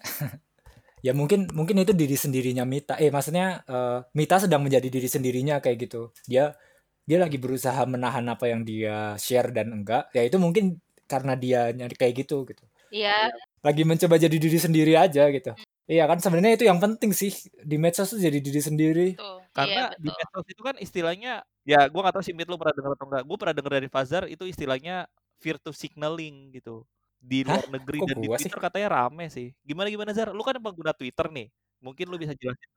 ya 1.06 1.12
mungkin 1.12 1.48
mungkin 1.52 1.76
itu 1.84 1.92
diri 1.92 2.16
sendirinya 2.16 2.64
Mita. 2.64 2.96
Eh 3.00 3.12
maksudnya 3.12 3.60
eh, 3.64 3.98
Mita 4.16 4.36
sedang 4.40 4.64
menjadi 4.64 4.88
diri 4.88 5.08
sendirinya 5.08 5.60
kayak 5.60 5.88
gitu. 5.88 6.12
Dia 6.24 6.56
dia 7.04 7.18
lagi 7.20 7.36
berusaha 7.40 7.84
menahan 7.88 8.24
apa 8.28 8.48
yang 8.48 8.62
dia 8.64 9.16
share 9.20 9.52
dan 9.52 9.72
enggak. 9.76 10.08
Ya 10.16 10.24
itu 10.24 10.36
mungkin 10.40 10.80
karena 11.10 11.34
dia 11.34 11.68
nyari 11.74 11.96
kayak 11.98 12.14
gitu 12.26 12.46
gitu. 12.46 12.64
iya 12.94 13.28
Lagi 13.60 13.82
mencoba 13.84 14.16
jadi 14.16 14.36
diri 14.36 14.58
sendiri 14.60 14.94
aja 14.96 15.28
gitu. 15.28 15.52
Iya 15.90 16.02
kan 16.10 16.18
sebenarnya 16.22 16.54
itu 16.56 16.66
yang 16.70 16.78
penting 16.84 17.10
sih 17.20 17.32
di 17.70 17.76
medsos 17.82 18.08
tuh 18.14 18.20
jadi 18.26 18.38
diri 18.46 18.60
sendiri. 18.68 19.06
tuh 19.18 19.34
iya 19.58 19.76
karena 19.80 19.80
di 19.98 20.08
betul 20.08 20.14
medsos 20.14 20.46
itu 20.52 20.62
kan 20.68 20.76
istilahnya 20.84 21.30
ya 21.66 21.78
gua 21.92 22.00
nggak 22.06 22.14
tahu 22.16 22.24
sih 22.26 22.34
Mit 22.36 22.46
lu 22.50 22.56
pernah 22.60 22.74
dengar 22.76 22.92
atau 22.96 23.06
enggak 23.10 23.22
gue 23.28 23.36
pernah 23.40 23.54
dengar 23.58 23.72
dari 23.78 23.88
Fazar 23.90 24.22
itu 24.30 24.44
istilahnya 24.52 24.94
virtue 25.42 25.74
signaling 25.74 26.54
gitu 26.56 26.86
di 27.20 27.44
Hah? 27.48 27.58
luar 27.58 27.66
negeri 27.74 27.98
Kok 28.00 28.08
dan 28.08 28.16
di 28.22 28.28
gua 28.28 28.36
sih? 28.40 28.50
Twitter 28.50 28.58
katanya 28.62 28.88
rame 28.96 29.24
sih 29.34 29.46
gimana 29.68 29.88
gimana 29.92 30.10
Zar 30.16 30.28
lu 30.36 30.42
kan 30.46 30.56
pengguna 30.62 30.92
Twitter 30.96 31.26
nih 31.36 31.46
mungkin 31.84 32.06
lu 32.12 32.16
bisa 32.22 32.32
jelasin 32.38 32.70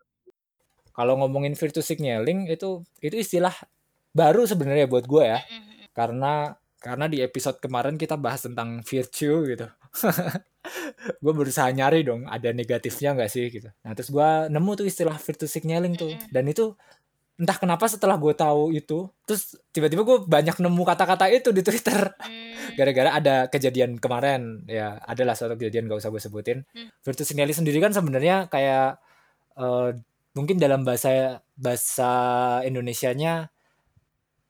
Kalau 0.93 1.17
ngomongin 1.17 1.57
virtue 1.57 1.81
signaling 1.81 2.45
itu 2.53 2.85
itu 3.01 3.15
istilah 3.17 3.53
baru 4.13 4.45
sebenarnya 4.45 4.85
buat 4.85 5.05
gue 5.09 5.23
ya. 5.25 5.39
Karena 5.97 6.53
karena 6.83 7.07
di 7.07 7.23
episode 7.23 7.63
kemarin 7.63 7.95
kita 7.95 8.19
bahas 8.19 8.43
tentang 8.43 8.83
virtue 8.83 9.47
gitu. 9.47 9.67
gue 11.23 11.33
berusaha 11.35 11.67
nyari 11.71 12.03
dong 12.03 12.27
ada 12.27 12.51
negatifnya 12.51 13.15
nggak 13.15 13.31
sih 13.31 13.47
gitu. 13.49 13.69
Nah 13.83 13.91
terus 13.95 14.11
gue 14.11 14.29
nemu 14.51 14.71
tuh 14.75 14.85
istilah 14.87 15.15
virtue 15.15 15.47
signaling 15.47 15.95
tuh 15.95 16.11
dan 16.29 16.43
itu 16.45 16.75
entah 17.33 17.57
kenapa 17.57 17.89
setelah 17.89 18.13
gue 18.21 18.29
tahu 18.37 18.69
itu 18.77 19.09
terus 19.25 19.57
tiba-tiba 19.73 20.05
gue 20.05 20.17
banyak 20.29 20.53
nemu 20.53 20.83
kata-kata 20.85 21.33
itu 21.33 21.49
di 21.49 21.65
Twitter 21.65 22.13
Hmm. 22.23 22.77
gara-gara 22.77 23.09
ada 23.19 23.35
kejadian 23.49 23.97
kemarin 23.97 24.63
ya 24.69 25.01
adalah 25.03 25.33
suatu 25.35 25.57
kejadian 25.57 25.89
gak 25.89 25.99
usah 25.99 26.13
gue 26.13 26.21
sebutin 26.21 26.57
Hmm. 26.71 26.93
virtus 27.01 27.25
signalling 27.27 27.57
sendiri 27.57 27.81
kan 27.81 27.89
sebenarnya 27.91 28.47
kayak 28.53 29.01
eh, 29.57 29.89
mungkin 30.37 30.57
dalam 30.61 30.85
bahasa 30.85 31.41
bahasa 31.57 32.11
Indonesianya 32.65 33.49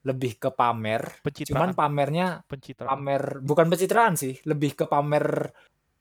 lebih 0.04 0.36
ke 0.40 0.50
pamer. 0.52 1.02
Cuman 1.24 1.24
Pencitraan, 1.24 1.70
pamernya 1.72 2.28
pencitraan. 2.44 2.90
pamer 2.92 3.24
bukan 3.40 3.66
pencitraan 3.72 4.14
sih 4.20 4.36
lebih 4.44 4.76
ke 4.76 4.86
pamer 4.92 5.52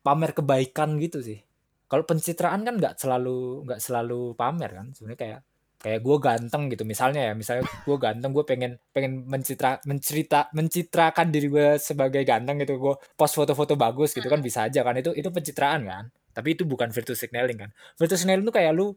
pamer 0.03 0.31
kebaikan 0.35 0.99
gitu 0.99 1.23
sih. 1.23 1.39
Kalau 1.87 2.03
pencitraan 2.03 2.67
kan 2.67 2.75
nggak 2.81 2.99
selalu 2.99 3.63
nggak 3.69 3.81
selalu 3.81 4.35
pamer 4.35 4.71
kan. 4.75 4.87
Sebenarnya 4.91 5.21
kayak 5.23 5.41
kayak 5.83 6.01
gue 6.03 6.17
ganteng 6.19 6.63
gitu. 6.71 6.83
Misalnya 6.87 7.31
ya 7.31 7.35
misalnya 7.35 7.67
gue 7.67 7.97
ganteng 7.99 8.31
gue 8.35 8.45
pengen 8.47 8.73
pengen 8.95 9.27
mencitra 9.27 9.79
mencerita 9.87 10.51
mencitrakan 10.55 11.27
diri 11.31 11.47
gue 11.51 11.69
sebagai 11.79 12.23
ganteng 12.27 12.59
gitu. 12.63 12.79
Gue 12.79 12.95
post 13.15 13.35
foto-foto 13.39 13.79
bagus 13.79 14.15
gitu 14.15 14.27
kan 14.27 14.43
bisa 14.43 14.67
aja 14.67 14.83
kan. 14.83 14.99
Itu 14.99 15.15
itu 15.15 15.31
pencitraan 15.31 15.87
kan. 15.87 16.05
Tapi 16.33 16.59
itu 16.59 16.67
bukan 16.67 16.91
virtus 16.91 17.23
signaling 17.23 17.59
kan. 17.69 17.71
Virtus 17.99 18.25
signaling 18.25 18.43
itu 18.47 18.55
kayak 18.55 18.73
lu 18.75 18.95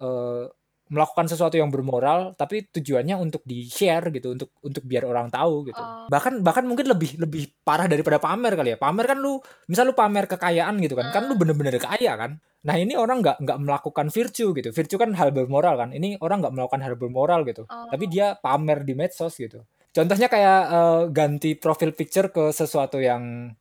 eh, 0.00 0.44
melakukan 0.90 1.30
sesuatu 1.30 1.54
yang 1.54 1.70
bermoral 1.70 2.34
tapi 2.34 2.66
tujuannya 2.66 3.14
untuk 3.14 3.46
di 3.46 3.62
share 3.70 4.10
gitu 4.10 4.34
untuk 4.34 4.50
untuk 4.58 4.82
biar 4.82 5.06
orang 5.06 5.30
tahu 5.30 5.70
gitu. 5.70 5.78
Oh. 5.78 6.10
bahkan 6.10 6.42
bahkan 6.42 6.66
mungkin 6.66 6.90
lebih 6.90 7.14
lebih 7.14 7.54
parah 7.62 7.86
daripada 7.86 8.18
pamer 8.18 8.58
kali 8.58 8.74
ya. 8.74 8.78
Pamer 8.78 9.06
kan 9.06 9.22
lu 9.22 9.38
misal 9.70 9.86
lu 9.86 9.94
pamer 9.94 10.26
kekayaan 10.26 10.74
gitu 10.82 10.98
kan 10.98 11.14
kan 11.14 11.30
lu 11.30 11.38
bener-bener 11.38 11.78
kaya 11.78 12.18
kan. 12.18 12.42
Nah 12.66 12.74
ini 12.74 12.98
orang 12.98 13.22
nggak 13.22 13.38
nggak 13.38 13.58
melakukan 13.62 14.06
virtue 14.10 14.50
gitu. 14.50 14.74
Virtue 14.74 14.98
kan 14.98 15.14
hal 15.14 15.30
bermoral 15.30 15.78
kan. 15.78 15.94
Ini 15.94 16.18
orang 16.18 16.42
nggak 16.42 16.54
melakukan 16.58 16.82
hal 16.82 16.94
bermoral 16.98 17.46
gitu. 17.46 17.70
Oh. 17.70 17.86
tapi 17.86 18.10
dia 18.10 18.34
pamer 18.34 18.82
di 18.82 18.98
medsos 18.98 19.38
gitu. 19.38 19.62
Contohnya 19.94 20.26
kayak 20.26 20.62
eh, 20.70 21.02
ganti 21.14 21.54
profil 21.54 21.94
picture 21.94 22.34
ke 22.34 22.50
sesuatu 22.50 22.98
yang 22.98 23.54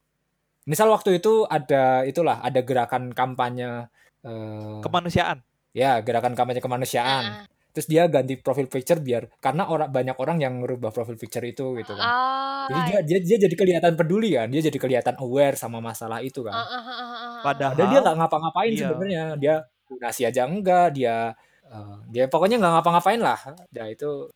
misal 0.66 0.90
waktu 0.90 1.22
itu 1.22 1.46
ada 1.46 2.06
itulah 2.06 2.42
ada 2.42 2.62
gerakan 2.66 3.14
kampanye 3.14 3.86
eh, 4.26 4.82
Kemanusiaan. 4.82 5.46
Ya 5.76 6.02
gerakan 6.02 6.34
kampanye 6.34 6.62
kemanusiaan 6.64 7.24
Ah. 7.26 7.46
terus 7.70 7.86
dia 7.86 8.10
ganti 8.10 8.34
profil 8.42 8.66
picture 8.66 8.98
biar 8.98 9.30
karena 9.38 9.70
orang 9.70 9.94
banyak 9.94 10.18
orang 10.18 10.42
yang 10.42 10.58
merubah 10.58 10.90
profil 10.90 11.16
picture 11.16 11.46
itu 11.46 11.78
gitu 11.78 11.94
kan 11.94 12.10
Oh, 12.10 12.66
jadi 12.70 12.82
dia, 12.86 13.00
dia 13.06 13.20
dia 13.22 13.38
jadi 13.50 13.56
kelihatan 13.56 13.94
peduli 13.98 14.34
kan 14.38 14.50
dia 14.50 14.62
jadi 14.62 14.78
kelihatan 14.78 15.16
aware 15.22 15.58
sama 15.58 15.78
masalah 15.82 16.22
itu 16.22 16.42
Uh, 16.42 16.50
kan 16.50 16.54
uh, 16.54 16.66
uh, 16.66 16.82
uh, 16.82 17.02
uh. 17.02 17.42
Padahal 17.46 17.74
padahal 17.78 17.90
dia 17.94 18.00
nggak 18.02 18.18
ngapa-ngapain 18.20 18.72
iya. 18.74 18.82
sebenarnya 18.90 19.24
dia 19.38 19.56
donasi 19.90 20.22
aja 20.30 20.42
enggak 20.46 20.88
dia 20.94 21.34
eh, 21.66 21.98
dia 22.14 22.24
pokoknya 22.30 22.62
nggak 22.62 22.74
ngapa-ngapain 22.78 23.22
lah 23.22 23.40
ya 23.74 23.86
itu 23.90 24.30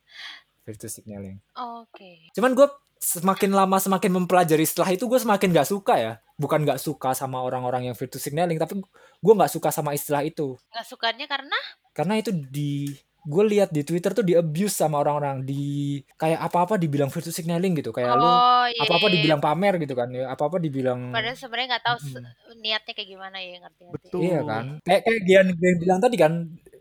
virtus 0.65 0.97
signaling 0.97 1.37
Oke. 1.53 2.33
cuman 2.33 2.57
gue 2.57 2.67
semakin 3.03 3.51
lama 3.51 3.77
semakin 3.77 4.11
mempelajari 4.15 4.63
setelah 4.63 4.95
itu 4.95 5.05
gue 5.11 5.19
semakin 5.19 5.51
gak 5.51 5.67
suka 5.67 5.93
ya 5.99 6.13
bukan 6.33 6.65
gak 6.65 6.81
suka 6.81 7.13
sama 7.13 7.41
orang-orang 7.41 7.89
yang 7.91 7.95
virtus 7.95 8.25
signaling 8.25 8.57
tapi 8.57 8.81
gue 9.23 9.33
nggak 9.33 9.53
suka 9.53 9.69
sama 9.69 9.93
istilah 9.93 10.25
itu 10.25 10.57
Nggak 10.73 10.85
sukanya 10.89 11.25
karena 11.29 11.59
karena 11.93 12.13
itu 12.17 12.33
di 12.33 12.89
gue 13.23 13.43
lihat 13.55 13.71
di 13.71 13.87
Twitter 13.87 14.11
tuh 14.11 14.25
di 14.25 14.35
abuse 14.35 14.75
sama 14.75 14.99
orang-orang 14.99 15.47
di 15.47 15.95
kayak 16.19 16.43
apa-apa 16.43 16.75
dibilang 16.75 17.07
virtus 17.07 17.31
signaling 17.31 17.71
gitu 17.79 17.95
kayak 17.95 18.19
lu 18.19 18.27
oh 18.27 18.67
iya. 18.67 18.83
apa-apa 18.83 19.07
iya, 19.07 19.09
iya. 19.09 19.15
dibilang 19.15 19.39
pamer 19.39 19.73
gitu 19.79 19.95
kan 19.95 20.11
ya 20.11 20.27
apa-apa 20.27 20.59
dibilang 20.59 21.15
Padahal 21.15 21.39
sebenarnya 21.39 21.67
nggak 21.71 21.85
tahu 21.87 21.97
Mm-mm. 22.03 22.59
niatnya 22.59 22.91
kayak 22.91 23.09
gimana 23.15 23.37
ya 23.39 23.63
ngerti 23.63 23.81
ngerti. 23.87 23.95
Betul. 24.11 24.19
iya 24.27 24.39
kan 24.43 24.65
kayak 24.83 25.01
kayak 25.07 25.21
Gian 25.23 25.47
yang 25.55 25.77
bilang 25.79 25.99
tadi 26.03 26.15
kan 26.19 26.33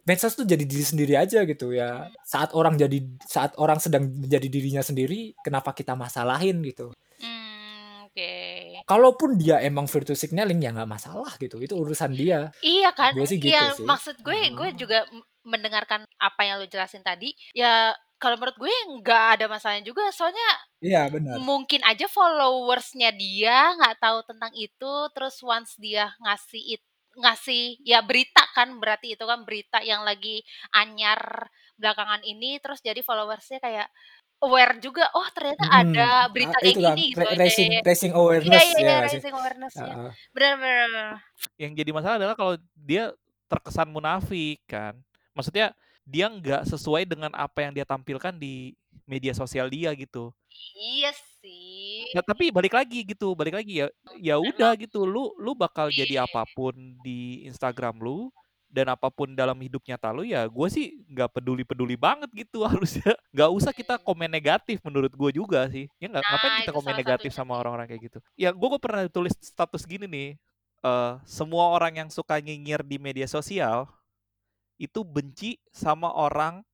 medsos 0.02 0.34
tuh 0.34 0.42
jadi 0.42 0.64
diri 0.66 0.82
sendiri 0.82 1.14
aja 1.14 1.46
gitu 1.46 1.70
ya 1.70 2.10
saat 2.26 2.50
orang 2.58 2.74
jadi 2.74 2.98
saat 3.22 3.54
orang 3.62 3.78
sedang 3.78 4.10
menjadi 4.10 4.50
dirinya 4.50 4.82
sendiri 4.82 5.38
kenapa 5.46 5.70
kita 5.70 5.94
masalahin 5.94 6.58
gitu 6.66 6.90
Oke. 8.12 8.84
kalaupun 8.84 9.40
dia 9.40 9.56
emang 9.58 9.88
virtus 9.88 10.20
signaling 10.20 10.60
ya 10.60 10.68
nggak 10.68 10.84
masalah 10.86 11.32
gitu 11.40 11.56
itu 11.56 11.72
urusan 11.72 12.12
dia 12.12 12.52
Iya 12.60 12.92
kan? 12.92 13.16
Gue 13.16 13.24
sih 13.24 13.40
gitu 13.40 13.48
Iya, 13.48 13.72
sih. 13.72 13.88
maksud 13.88 14.20
gue 14.20 14.52
gue 14.52 14.68
Hmm. 14.68 14.76
juga 14.76 15.08
m- 15.08 15.24
mendengarkan 15.42 16.04
apa 16.18 16.40
yang 16.44 16.60
lu 16.60 16.68
jelasin 16.68 17.00
tadi. 17.00 17.32
Ya 17.50 17.90
kalau 18.20 18.36
menurut 18.36 18.54
gue 18.54 18.68
nggak 19.00 19.24
ada 19.40 19.44
masalahnya 19.48 19.82
juga. 19.82 20.12
Soalnya 20.12 20.44
iya 20.78 21.08
benar 21.08 21.40
mungkin 21.40 21.80
aja 21.82 22.04
followersnya 22.06 23.16
dia 23.16 23.72
nggak 23.74 23.96
tahu 23.98 24.18
tentang 24.28 24.52
itu. 24.54 24.92
Terus 25.10 25.40
once 25.40 25.80
dia 25.80 26.12
ngasih 26.20 26.62
it, 26.76 26.82
ngasih 27.16 27.80
ya 27.80 28.04
berita 28.04 28.44
kan 28.52 28.76
berarti 28.76 29.16
itu 29.16 29.24
kan 29.24 29.42
berita 29.42 29.80
yang 29.80 30.04
lagi 30.04 30.44
anyar 30.70 31.48
belakangan 31.74 32.20
ini. 32.22 32.60
Terus 32.60 32.78
jadi 32.78 33.00
followersnya 33.00 33.56
kayak 33.56 33.88
aware 34.42 34.74
juga. 34.78 35.06
Oh 35.12 35.28
ternyata 35.30 35.62
Mm-mm. 35.62 35.80
ada 35.88 36.08
berita 36.28 36.52
Ah, 36.52 36.60
kayak 36.60 36.74
kan 36.74 36.82
gini 36.90 37.04
gitu. 37.08 37.18
ra- 37.18 37.30
Ada- 37.30 37.40
raising 37.40 37.70
raising 37.80 38.12
Iya 38.12 38.18
awareness 38.18 38.50
iya 38.52 38.66
ya 38.68 38.74
iya 38.74 38.96
sih 39.00 39.02
raising 39.16 39.34
awareness 39.34 39.74
ya. 39.74 39.86
Ah, 39.86 40.10
Benar-benar. 40.30 41.10
Yang 41.56 41.72
jadi 41.78 41.90
masalah 41.90 42.16
adalah 42.18 42.34
kalau 42.34 42.54
dia 42.74 43.04
terkesan 43.46 43.88
munafik 43.88 44.58
kan. 44.64 44.94
Maksudnya 45.32 45.70
dia 46.02 46.26
nggak 46.26 46.66
sesuai 46.66 47.02
dengan 47.04 47.30
apa 47.32 47.62
yang 47.62 47.72
dia 47.72 47.86
tampilkan 47.86 48.34
di 48.34 48.74
media 49.04 49.30
sosial 49.32 49.66
dia 49.66 49.94
gitu. 49.94 50.34
Iya 50.74 51.14
sih. 51.38 52.10
Ya, 52.10 52.20
tapi 52.20 52.50
balik 52.50 52.72
lagi 52.72 53.02
gitu, 53.02 53.32
balik 53.32 53.54
lagi 53.54 53.80
ya. 53.80 53.86
Ya 54.16 54.36
udah 54.36 54.74
gitu, 54.74 55.02
lu 55.02 55.32
lu 55.36 55.54
bakal 55.54 55.88
jadi 55.88 56.22
apa 56.22 56.42
pun 56.48 56.74
di 57.00 57.42
Instagram 57.44 57.98
lu 57.98 58.28
dan 58.72 58.88
apa 58.88 59.12
pun 59.12 59.36
dalam 59.36 59.54
hidup 59.60 59.84
nyata 59.84 60.08
lu 60.16 60.24
ya 60.24 60.48
gue 60.48 60.68
sih 60.72 61.04
nggak 61.12 61.28
peduli 61.36 61.62
peduli 61.62 61.94
banget 61.94 62.32
gitu 62.32 62.64
harusnya. 62.68 63.12
Nggak 63.30 63.50
usah 63.52 63.72
kita 63.76 64.00
komen 64.00 64.32
negatif 64.32 64.80
menurut 64.80 65.12
gue 65.12 65.30
juga 65.36 65.68
sih. 65.68 65.86
Ya 66.00 66.08
nggak 66.08 66.24
Nah, 66.24 66.30
ngapain 66.32 66.52
kita 66.64 66.72
komen 66.72 66.94
negatif 66.96 67.30
satunya. 67.36 67.44
sama 67.44 67.52
orang-orang 67.60 67.86
kayak 67.92 68.02
gitu? 68.08 68.18
Ya 68.34 68.50
gue 68.50 68.68
pernah 68.80 69.04
tulis 69.12 69.36
status 69.38 69.84
gini 69.84 70.08
nih 70.08 70.30
eh 70.82 71.12
semua 71.28 71.70
orang 71.70 71.94
yang 71.94 72.08
suka 72.10 72.40
nyinyir 72.42 72.82
di 72.82 72.96
media 72.98 73.28
sosial 73.30 73.86
itu 74.80 75.06
benci 75.06 75.60
sama 75.70 76.10
orang 76.10 76.66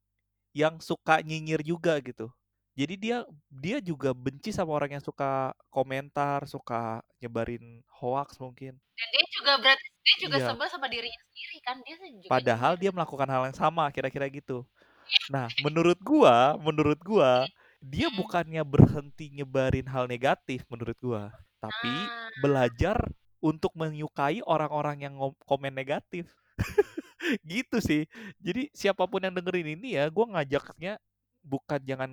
yang 0.56 0.80
suka 0.80 1.20
nyinyir 1.20 1.61
juga 1.61 2.00
gitu 2.00 2.32
jadi 2.78 2.94
dia 2.94 3.18
dia 3.50 3.78
juga 3.82 4.14
benci 4.14 4.54
sama 4.54 4.70
orang 4.78 4.98
yang 4.98 5.04
suka 5.04 5.50
komentar 5.74 6.46
suka 6.46 7.02
nyebarin 7.18 7.82
hoax 7.98 8.38
mungkin 8.38 8.78
Dan 8.94 9.08
dia 9.14 9.24
juga 9.34 9.52
berarti 9.62 9.86
dia 10.06 10.16
juga 10.24 10.36
Iya. 10.38 10.46
sebel 10.50 10.68
sama 10.70 10.86
dirinya 10.88 11.20
sendiri 11.26 11.56
kan 11.66 11.76
dia 11.84 11.96
juga 11.98 12.26
Padahal 12.30 12.72
nyindir. 12.74 12.82
dia 12.82 12.90
melakukan 12.94 13.28
hal 13.28 13.42
yang 13.50 13.58
sama 13.58 13.84
kira-kira 13.90 14.26
gitu. 14.30 14.64
Nah, 15.34 15.48
menurut 15.64 15.98
gua, 16.00 16.56
menurut 16.60 17.00
gua, 17.04 17.44
dia 17.80 18.08
Hmm. 18.08 18.18
bukannya 18.20 18.62
berhenti 18.64 19.32
nyebarin 19.32 19.88
hal 19.88 20.04
negatif 20.08 20.64
menurut 20.72 20.96
gua, 21.00 21.32
tapi 21.60 21.92
Ah. 21.92 22.28
belajar 22.44 22.96
untuk 23.40 23.72
menyukai 23.78 24.42
orang-orang 24.44 25.04
yang 25.08 25.14
komen 25.46 25.72
negatif. 25.72 26.26
gitu 27.46 27.78
sih. 27.82 28.02
Jadi 28.40 28.70
siapa 28.74 29.04
pun 29.10 29.22
yang 29.22 29.34
dengerin 29.34 29.78
ini 29.78 29.98
ya, 29.98 30.08
gua 30.12 30.26
ngajaknya 30.38 30.98
bukan 31.44 31.80
jangan 31.86 32.10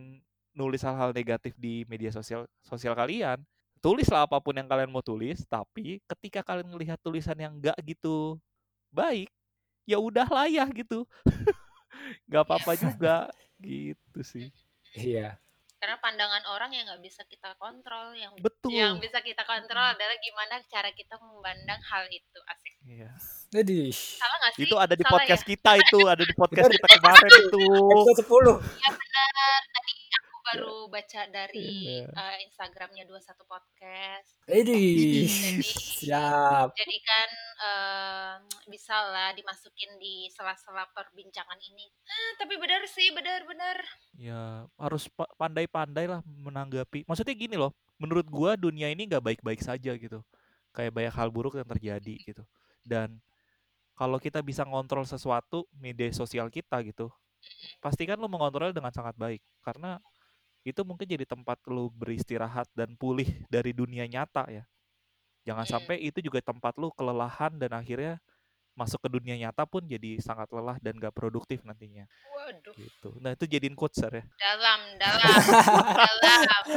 nulis 0.56 0.82
hal-hal 0.82 1.12
negatif 1.12 1.54
di 1.60 1.84
media 1.86 2.10
sosial 2.10 2.48
sosial 2.64 2.96
kalian. 2.96 3.44
Tulislah 3.84 4.26
apa 4.26 4.42
pun 4.42 4.58
yang 4.58 4.66
kalian 4.66 4.90
mau 4.90 5.06
tulis, 5.06 5.46
tapi 5.46 6.02
ketika 6.10 6.42
kalian 6.42 6.74
melihat 6.74 6.98
tulisan 7.04 7.38
yang 7.38 7.54
enggak 7.54 7.78
gitu 7.86 8.42
baik, 8.90 9.30
ya 9.86 10.02
udahlah 10.02 10.50
ya 10.50 10.66
gitu. 10.74 11.06
nggak 12.30 12.44
apa-apa 12.48 12.74
juga 12.80 13.16
gitu 13.62 14.20
sih. 14.26 14.50
iya 14.96 15.38
Karena 15.76 16.02
pandangan 16.02 16.42
orang 16.50 16.72
yang 16.74 16.88
nggak 16.90 17.04
bisa 17.04 17.22
kita 17.30 17.54
kontrol, 17.62 18.16
yang 18.18 18.34
Betul. 18.42 18.74
yang 18.74 18.98
bisa 18.98 19.22
kita 19.22 19.46
kontrol 19.46 19.86
adalah 19.86 20.18
gimana 20.18 20.58
cara 20.66 20.90
kita 20.90 21.14
memandang 21.22 21.78
hal 21.78 22.10
itu. 22.10 22.40
Asik. 22.50 22.74
Iya. 22.90 23.12
jadi 23.54 23.94
Salah 23.94 24.38
nggak 24.42 24.54
sih? 24.58 24.64
Itu 24.66 24.76
ada 24.82 24.96
di 24.98 25.06
Salah 25.06 25.14
podcast 25.14 25.44
ya? 25.46 25.50
kita 25.54 25.72
itu, 25.78 26.00
ada 26.10 26.24
di 26.26 26.34
podcast 26.34 26.70
kita 26.74 26.88
kemarin 26.90 27.32
itu. 27.38 27.64
episode 27.70 28.18
10 28.26 28.82
Ya 28.82 28.90
benar. 28.98 29.60
Aku 30.46 30.62
baru 30.62 30.78
baca 30.86 31.22
dari 31.26 32.06
Iya. 32.06 32.06
eh, 32.06 32.38
Instagramnya 32.46 33.10
21 33.10 33.50
Podcast. 33.50 34.30
Jadi 34.46 34.86
siap. 35.98 36.70
Jadi 36.78 36.98
kan 37.02 37.30
eh, 37.66 38.34
bisa 38.70 38.94
lah 39.10 39.34
dimasukin 39.34 39.98
di 39.98 40.30
sela-sela 40.30 40.86
perbincangan 40.94 41.58
ini. 41.66 41.90
Eh, 41.90 42.32
tapi 42.38 42.62
benar 42.62 42.86
sih, 42.86 43.10
benar-benar. 43.10 43.82
Ya, 44.22 44.70
harus 44.78 45.10
pa- 45.10 45.34
pandai-pandai 45.34 46.06
lah 46.06 46.22
menanggapi. 46.22 47.10
Maksudnya 47.10 47.34
gini 47.34 47.58
loh, 47.58 47.74
menurut 47.98 48.30
gua 48.30 48.54
dunia 48.54 48.94
ini 48.94 49.10
nggak 49.10 49.26
baik-baik 49.26 49.66
saja 49.66 49.98
gitu. 49.98 50.22
Kayak 50.78 50.94
banyak 50.94 51.14
hal 51.18 51.34
buruk 51.34 51.58
yang 51.58 51.66
terjadi 51.66 52.22
gitu. 52.22 52.46
Dan 52.86 53.18
kalau 53.98 54.22
kita 54.22 54.46
bisa 54.46 54.62
ngontrol 54.62 55.10
sesuatu 55.10 55.66
media 55.74 56.14
sosial 56.14 56.54
kita 56.54 56.86
gitu, 56.86 57.10
pastikan 57.82 58.22
lu 58.22 58.30
mengontrolnya 58.30 58.78
dengan 58.78 58.94
sangat 58.94 59.18
baik 59.18 59.42
karena 59.66 59.98
itu 60.66 60.82
mungkin 60.82 61.06
jadi 61.06 61.24
tempat 61.30 61.62
lu 61.70 61.94
beristirahat 61.94 62.68
dan 62.74 62.98
pulih 62.98 63.30
dari 63.48 63.72
dunia 63.72 64.10
nyata 64.10 64.50
ya. 64.50 64.66
Jangan 65.46 65.66
Hmm. 65.70 65.74
sampai 65.78 65.96
itu 66.02 66.20
juga 66.26 66.42
tempat 66.42 66.74
lu 66.82 66.90
kelelahan 66.92 67.54
dan 67.62 67.78
akhirnya 67.78 68.18
masuk 68.76 69.00
ke 69.08 69.10
dunia 69.10 69.40
nyata 69.40 69.64
pun 69.64 69.88
jadi 69.88 70.20
sangat 70.20 70.52
lelah 70.52 70.76
dan 70.84 71.00
gak 71.00 71.16
produktif 71.16 71.64
nantinya 71.64 72.04
Waduh. 72.36 72.76
gitu 72.76 73.10
nah 73.24 73.32
itu 73.32 73.48
jadiin 73.48 73.72
quotes 73.72 74.04
Sar, 74.04 74.12
ya 74.12 74.24
Dalam, 74.36 75.00
dalam, 75.00 75.32
dalam. 75.96 76.66